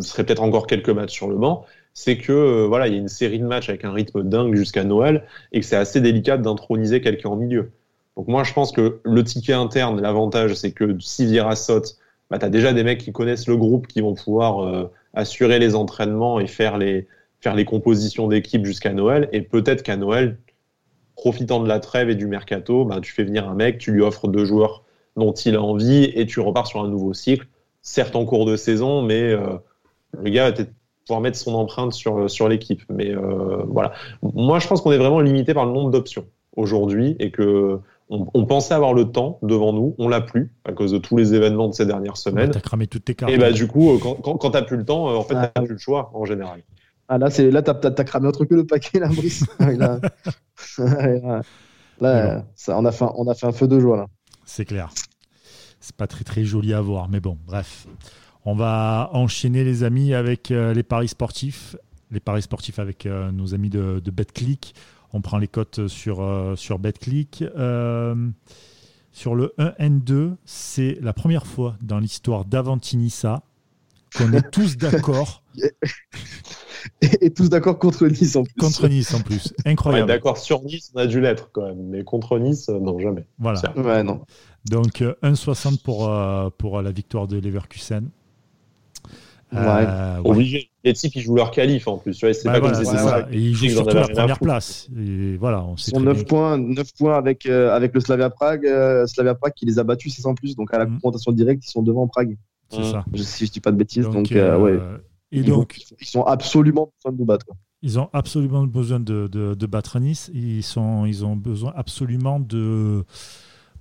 [0.00, 1.64] serait peut-être encore quelques matchs sur le banc,
[1.94, 4.54] c'est que euh, voilà, il y a une série de matchs avec un rythme dingue
[4.54, 7.70] jusqu'à Noël et que c'est assez délicat d'introniser quelqu'un en milieu.
[8.16, 11.96] Donc moi, je pense que le ticket interne, l'avantage, c'est que si Vira saute,
[12.30, 15.58] bah, tu as déjà des mecs qui connaissent le groupe qui vont pouvoir euh, assurer
[15.58, 17.06] les entraînements et faire les,
[17.40, 19.28] faire les compositions d'équipe jusqu'à Noël.
[19.32, 20.38] Et peut-être qu'à Noël,
[21.20, 24.00] profitant de la trêve et du mercato, bah, tu fais venir un mec, tu lui
[24.00, 24.84] offres deux joueurs
[25.16, 27.46] dont il a envie et tu repars sur un nouveau cycle.
[27.82, 29.58] Certes en cours de saison, mais euh,
[30.18, 30.72] le gars va peut-être
[31.06, 32.80] pouvoir mettre son empreinte sur, sur l'équipe.
[32.88, 33.92] Mais euh, voilà.
[34.22, 36.24] Moi, je pense qu'on est vraiment limité par le nombre d'options
[36.56, 40.90] aujourd'hui et que on, pensait avoir le temps devant nous, on l'a plus à cause
[40.90, 42.50] de tous les événements de ces dernières semaines.
[42.50, 43.30] t'as cramé toutes tes cartes.
[43.30, 45.78] Et bah du coup, quand, quand, t'as plus le temps, en fait, t'as plus le
[45.78, 46.60] choix en général.
[47.12, 49.44] Ah là, c'est là, t'as as, cramé autre que le paquet, là, Brice.
[49.58, 49.98] là,
[52.54, 54.06] ça, on a fait, on a fait un feu de joie là.
[54.44, 54.90] C'est clair.
[55.80, 57.88] C'est pas très très joli à voir, mais bon, bref.
[58.44, 61.74] On va enchaîner les amis avec euh, les paris sportifs,
[62.12, 64.76] les paris sportifs avec euh, nos amis de, de BetClick.
[65.12, 67.44] On prend les cotes sur, euh, sur BetClick.
[69.12, 73.42] Sur le 1N2, c'est la première fois dans l'histoire d'Avantinissa
[74.16, 75.42] qu'on est tous d'accord.
[77.20, 78.54] et, tous d'accord contre Nice en plus.
[78.58, 79.52] Contre Nice en plus.
[79.64, 80.08] Incroyable.
[80.08, 81.82] d'accord sur Nice, on a dû l'être quand même.
[81.88, 83.24] Mais contre Nice, euh, non, jamais.
[83.38, 83.60] Voilà.
[83.76, 84.20] Ouais, non.
[84.68, 86.10] Donc 1,60 pour,
[86.58, 88.10] pour la victoire de Leverkusen.
[89.52, 90.70] Euh, Obligé.
[90.84, 92.14] Les types, ils jouent leur qualif en plus.
[92.14, 93.26] c'est pas comme ça.
[93.30, 94.88] Et ils jouent surtout la première place.
[94.98, 98.66] Et voilà, on sait ils 9 points, 9 points avec, euh, avec le Slavia Prague.
[98.66, 100.56] Euh, Slavia Prague qui les a battus 6 en plus.
[100.56, 100.94] Donc à la mm.
[100.94, 102.36] confrontation directe, ils sont devant Prague.
[102.70, 103.04] C'est ça.
[103.12, 104.08] Je, si je dis pas de bêtises.
[104.08, 104.78] Donc, euh, ouais.
[105.32, 107.46] Et ils donc, ils sont absolument besoin de nous battre.
[107.82, 110.30] Ils ont absolument besoin de, de, de, battre Nice.
[110.34, 113.04] Ils, sont, ils ont besoin absolument de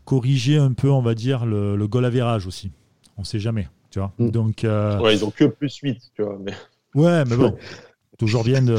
[0.05, 2.71] corriger un peu, on va dire, le, le goal à virage aussi.
[3.17, 3.67] On ne sait jamais.
[3.89, 4.29] Tu vois mm.
[4.29, 5.99] Donc, ouais, ils ont que plus 8.
[6.15, 6.53] Tu vois, mais...
[6.95, 7.57] Ouais, mais bon.
[8.19, 8.75] Toujours bien de.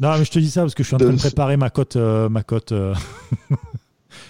[0.00, 1.70] Non, mais je te dis ça parce que je suis en train de préparer ma
[1.70, 2.94] cote, euh, ma cote, euh,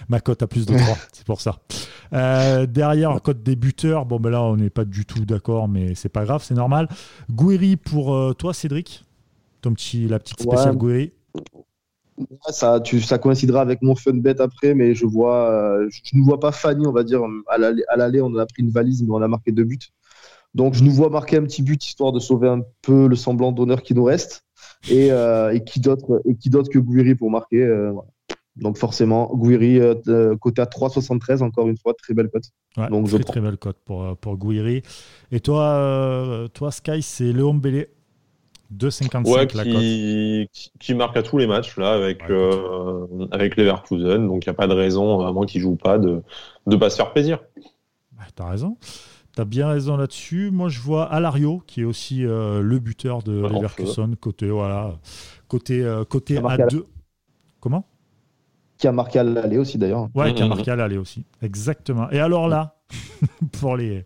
[0.09, 0.97] ma cote à plus de 3.
[1.13, 1.57] C'est pour ça.
[2.13, 4.07] Euh, derrière, cote des buteurs.
[4.07, 6.89] Bon, ben là, on n'est pas du tout d'accord, mais c'est pas grave, c'est normal.
[7.31, 9.05] Gouiri pour toi, Cédric.
[9.61, 11.13] Ton petit, la petite spéciale ouais.
[12.49, 16.39] Ça, tu, ça coïncidera avec mon fun bet après, mais je vois, je ne vois
[16.39, 17.23] pas Fanny, on va dire.
[17.49, 19.91] À l'aller, on a pris une valise, mais on a marqué deux buts.
[20.57, 23.53] Donc je nous vois marquer un petit but histoire de sauver un peu le semblant
[23.53, 24.43] d'honneur qui nous reste.
[24.89, 27.63] Et, euh, et qui d'autre et qui d'autre que Gouiri pour marquer.
[27.63, 27.93] Euh,
[28.57, 32.45] Donc forcément, Gouiri euh, côté à 3,73 encore une fois, très belle cote.
[32.91, 34.83] Donc très, très belle cote pour, pour Gouiri.
[35.31, 37.91] Et toi, toi Sky, c'est Léon Bellé.
[38.75, 43.57] 2,55 ouais, la qui, qui, qui, marque à tous les matchs là avec ouais, avec
[43.57, 46.21] Leverkusen donc il n'y a pas de raison à moins qu'il joue pas de
[46.67, 47.39] ne pas se faire plaisir.
[48.17, 48.77] Bah, T'as raison.
[49.35, 50.51] Tu as bien raison là-dessus.
[50.51, 54.99] Moi, je vois Alario, qui est aussi euh, le buteur de Leverkusen, côté, voilà,
[55.49, 56.85] côté, euh, côté A2.
[57.61, 57.87] Comment?
[58.79, 60.09] Qui a marqué à l'aller aussi, d'ailleurs.
[60.15, 61.25] Ouais, qui a marqué à l'aller aussi.
[61.43, 62.11] Exactement.
[62.11, 62.77] Et alors là,
[63.61, 64.05] pour les.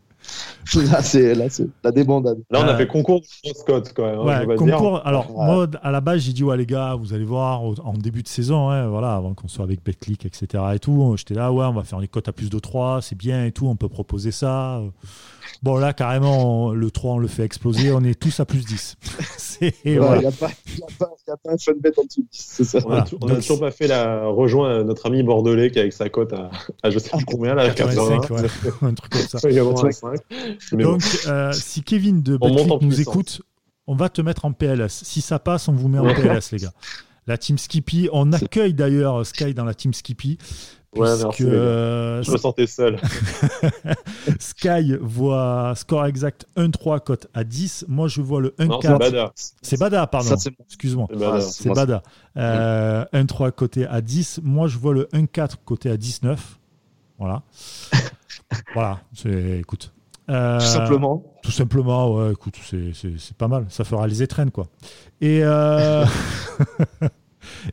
[0.74, 1.34] Là, c'est
[1.82, 2.38] la débandade.
[2.50, 4.20] Là, on a euh, fait concours de Scott quand même.
[4.20, 5.04] Hein, ouais, concours.
[5.04, 8.22] Alors, moi, à la base, j'ai dit, ouais, les gars, vous allez voir, en début
[8.22, 10.62] de saison, hein, voilà, avant qu'on soit avec BetClick, etc.
[10.74, 13.16] et tout, j'étais là, ouais, on va faire les cotes à plus de 3, c'est
[13.16, 14.82] bien et tout, on peut proposer ça.
[15.62, 17.92] Bon, là, carrément, le 3, on le fait exploser.
[17.92, 18.96] On est tous à plus 10.
[19.61, 20.50] Il n'y a, a, pas
[21.46, 22.28] un fun bet en dessous de 10.
[22.32, 22.78] C'est ça.
[22.80, 23.04] Voilà.
[23.20, 26.32] On n'a toujours pas fait la rejoint notre ami bordelais qui a avec sa cote
[26.32, 26.50] à,
[26.82, 28.42] à je sais plus combien, là, 85, ouais.
[28.82, 29.38] un truc comme ça.
[30.72, 33.42] Donc, euh, si Kevin de Betclic nous écoute,
[33.86, 35.02] on va te mettre en PLS.
[35.04, 36.72] Si ça passe, on vous met en PLS, les gars.
[37.26, 40.38] La team Skippy, on accueille d'ailleurs Sky dans la team Skippy.
[40.97, 41.45] Ouais, merci.
[41.45, 42.99] Euh, je me sentais seul.
[44.41, 47.84] Sky voit score exact 1-3 cote à 10.
[47.88, 48.80] Moi, je vois le 1-4.
[48.82, 49.32] C'est Bada.
[49.62, 50.34] C'est Bada, pardon.
[50.66, 51.07] Excuse-moi.
[51.41, 52.03] C'est Bada.
[52.36, 54.41] Euh, 1-3 côté à 10.
[54.43, 56.59] Moi, je vois le 1-4 côté à 19.
[57.18, 57.43] Voilà.
[58.74, 59.93] voilà, écoute.
[60.28, 61.24] Euh, tout simplement.
[61.43, 63.66] Tout simplement, ouais, écoute, c'est pas mal.
[63.68, 64.66] Ça fera les étrennes, quoi.
[65.20, 66.05] Et, euh,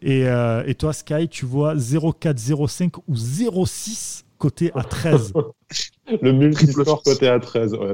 [0.01, 5.33] et, euh, et, toi, Sky, tu vois 0,4, ou 0,6 côté à 13.
[6.21, 7.73] Le multisport côté à 13.
[7.73, 7.93] Ouais,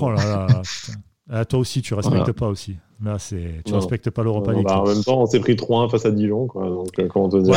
[0.00, 0.62] oh là là.
[1.30, 2.76] Ah, toi aussi, tu respectes pas aussi.
[3.02, 4.64] Là, c'est, tu respectes pas l'Europa League.
[4.64, 6.68] Bah, en même temps, on s'est pris 3-1 face à Dijon, quoi.
[6.68, 7.54] Donc, comment te dire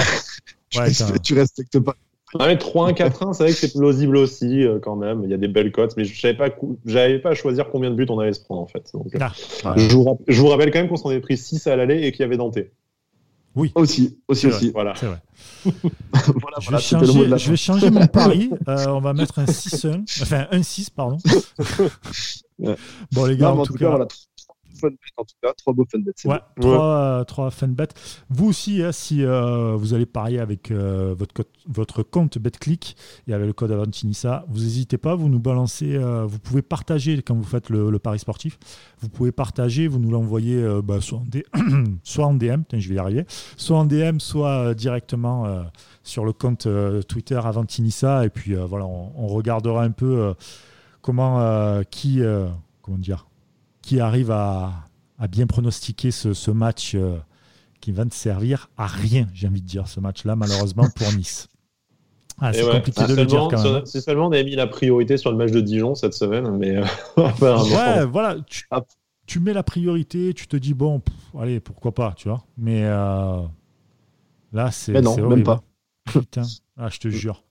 [0.75, 0.91] ouais.
[1.23, 1.95] tu respectes pas
[2.33, 5.23] 3-1, 4-1, c'est vrai que c'est plausible aussi, euh, quand même.
[5.23, 6.49] Il y a des belles cotes, mais je savais pas,
[6.85, 8.89] j'avais pas à choisir combien de buts on allait se prendre, en fait.
[8.93, 9.19] Donc, euh,
[9.63, 12.21] ah, je, vous rappelle quand même qu'on s'en est pris 6 à l'aller et qu'il
[12.21, 12.57] y avait Dante.
[13.55, 13.71] Oui.
[13.75, 14.71] Aussi, aussi, aussi.
[14.71, 14.93] Voilà.
[14.95, 15.21] C'est vrai.
[15.65, 18.51] voilà, je, vais changer, je, vais changer, mon pari.
[18.67, 20.03] Euh, on va mettre un 6-1.
[20.21, 21.17] Enfin, un 6, pardon.
[23.11, 24.07] Bon, les gars, en, tout, cas, voilà
[24.75, 26.11] fun en tout cas, trois beaux fun bets.
[26.25, 27.87] Ouais, trois, trois fun bets.
[28.29, 32.95] Vous aussi, hein, si euh, vous allez parier avec euh, votre, votre compte BetClick
[33.27, 37.21] et avec le code Avantinissa, vous n'hésitez pas, vous nous balancez, euh, vous pouvez partager
[37.21, 38.59] quand vous faites le, pari sportif,
[38.99, 41.25] vous pouvez partager, vous nous l'envoyez bah, soit, en
[42.03, 43.25] soit en DM, je vais y arriver,
[43.57, 45.65] soit en DM, soit directement
[46.03, 46.67] sur le compte
[47.07, 50.33] Twitter Avantinissa, et puis voilà, on, on, regardera un peu
[51.01, 52.21] comment, qui,
[52.81, 53.25] comment dire,
[53.85, 54.73] qui arrive à,
[55.29, 57.17] bien pronostiquer ce, match euh,
[57.81, 61.47] qui va ne servir à rien, j'ai envie de dire, ce match-là, malheureusement, pour Nice.
[62.41, 63.85] Ah, c'est compliqué de le dire quand même.
[63.85, 66.75] Si seulement on avait mis la priorité sur le match de Dijon cette semaine, mais.
[66.75, 66.83] Euh,
[67.17, 68.37] ouais, voilà.
[68.71, 68.81] Ah.
[69.25, 71.01] Tu, mets la priorité, tu te dis, bon,
[71.39, 72.43] allez, pourquoi pas, tu vois.
[72.57, 73.41] Mais euh,
[74.51, 74.99] là, c'est.
[74.99, 75.61] non, même pas.
[76.11, 76.41] Putain,
[76.77, 77.43] ah, je te jure.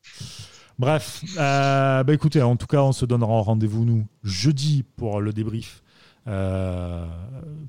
[0.79, 5.84] Bref, bah écoutez, en tout cas, on se donnera rendez-vous, nous, jeudi pour le débrief
[6.27, 7.05] euh,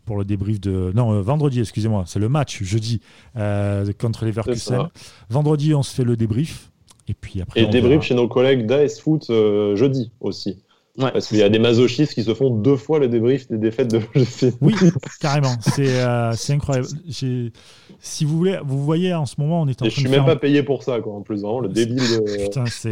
[0.05, 0.91] pour le débrief de.
[0.95, 3.01] Non, euh, vendredi, excusez-moi, c'est le match jeudi
[3.35, 4.87] euh, contre les Leverkusen.
[5.29, 6.71] Vendredi, on se fait le débrief.
[7.07, 7.61] Et puis après.
[7.61, 9.27] Et débrief chez nos collègues d'AS Foot
[9.75, 10.63] jeudi aussi.
[10.97, 13.91] Parce qu'il y a des masochistes qui se font deux fois le débrief des défaites
[13.91, 13.99] de
[14.61, 14.73] Oui,
[15.19, 15.53] carrément.
[15.61, 16.87] C'est incroyable.
[17.11, 20.25] Si vous voulez, vous voyez en ce moment, on est en Et je suis même
[20.25, 21.41] pas payé pour ça, quoi, en plus.
[21.41, 22.43] Vraiment, le débile de...
[22.43, 22.89] Putain, c'est.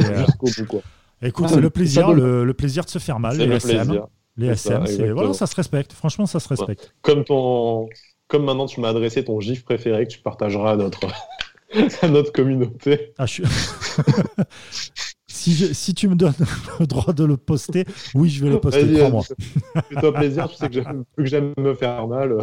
[1.22, 3.36] Écoute, c'est le plaisir, le, plaisir de se faire mal.
[3.36, 4.08] C'est le plaisir.
[4.36, 5.92] Les SM, voilà, ça se respecte.
[5.92, 6.92] Franchement, ça se respecte.
[7.02, 7.88] Comme, ton...
[8.26, 11.06] Comme maintenant, tu m'as adressé ton gif préféré que tu partageras à notre,
[12.02, 13.12] à notre communauté.
[13.16, 13.42] Ah, je
[15.26, 16.34] si, si, tu me donnes
[16.80, 18.92] le droit de le poster, oui, je vais le poster.
[18.92, 19.22] Crois-moi.
[19.88, 22.38] Fais-toi plaisir, tu sais que plus que j'aime me faire mal.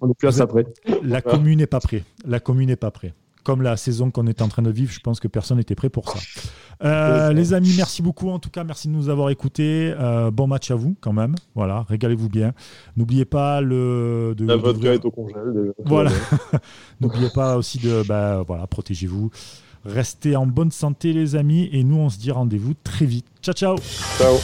[0.00, 0.64] On est plus à ça près.
[1.02, 2.04] La commune n'est pas prête.
[2.24, 3.14] La commune n'est pas prête
[3.48, 5.88] comme la saison qu'on est en train de vivre, je pense que personne n'était prêt
[5.88, 6.18] pour ça.
[6.84, 8.28] Euh, les amis, merci beaucoup.
[8.28, 9.94] En tout cas, merci de nous avoir écoutés.
[9.98, 11.34] Euh, bon match à vous, quand même.
[11.54, 12.52] Voilà, régalez-vous bien.
[12.98, 14.34] N'oubliez pas le.
[14.36, 15.72] De, La vodka est au congèle.
[15.82, 16.10] Voilà.
[17.00, 18.02] N'oubliez pas aussi de.
[18.06, 19.30] Bah, voilà, protégez-vous.
[19.86, 21.70] Restez en bonne santé, les amis.
[21.72, 23.24] Et nous, on se dit rendez-vous très vite.
[23.40, 23.78] Ciao, ciao.
[24.18, 24.36] Ciao.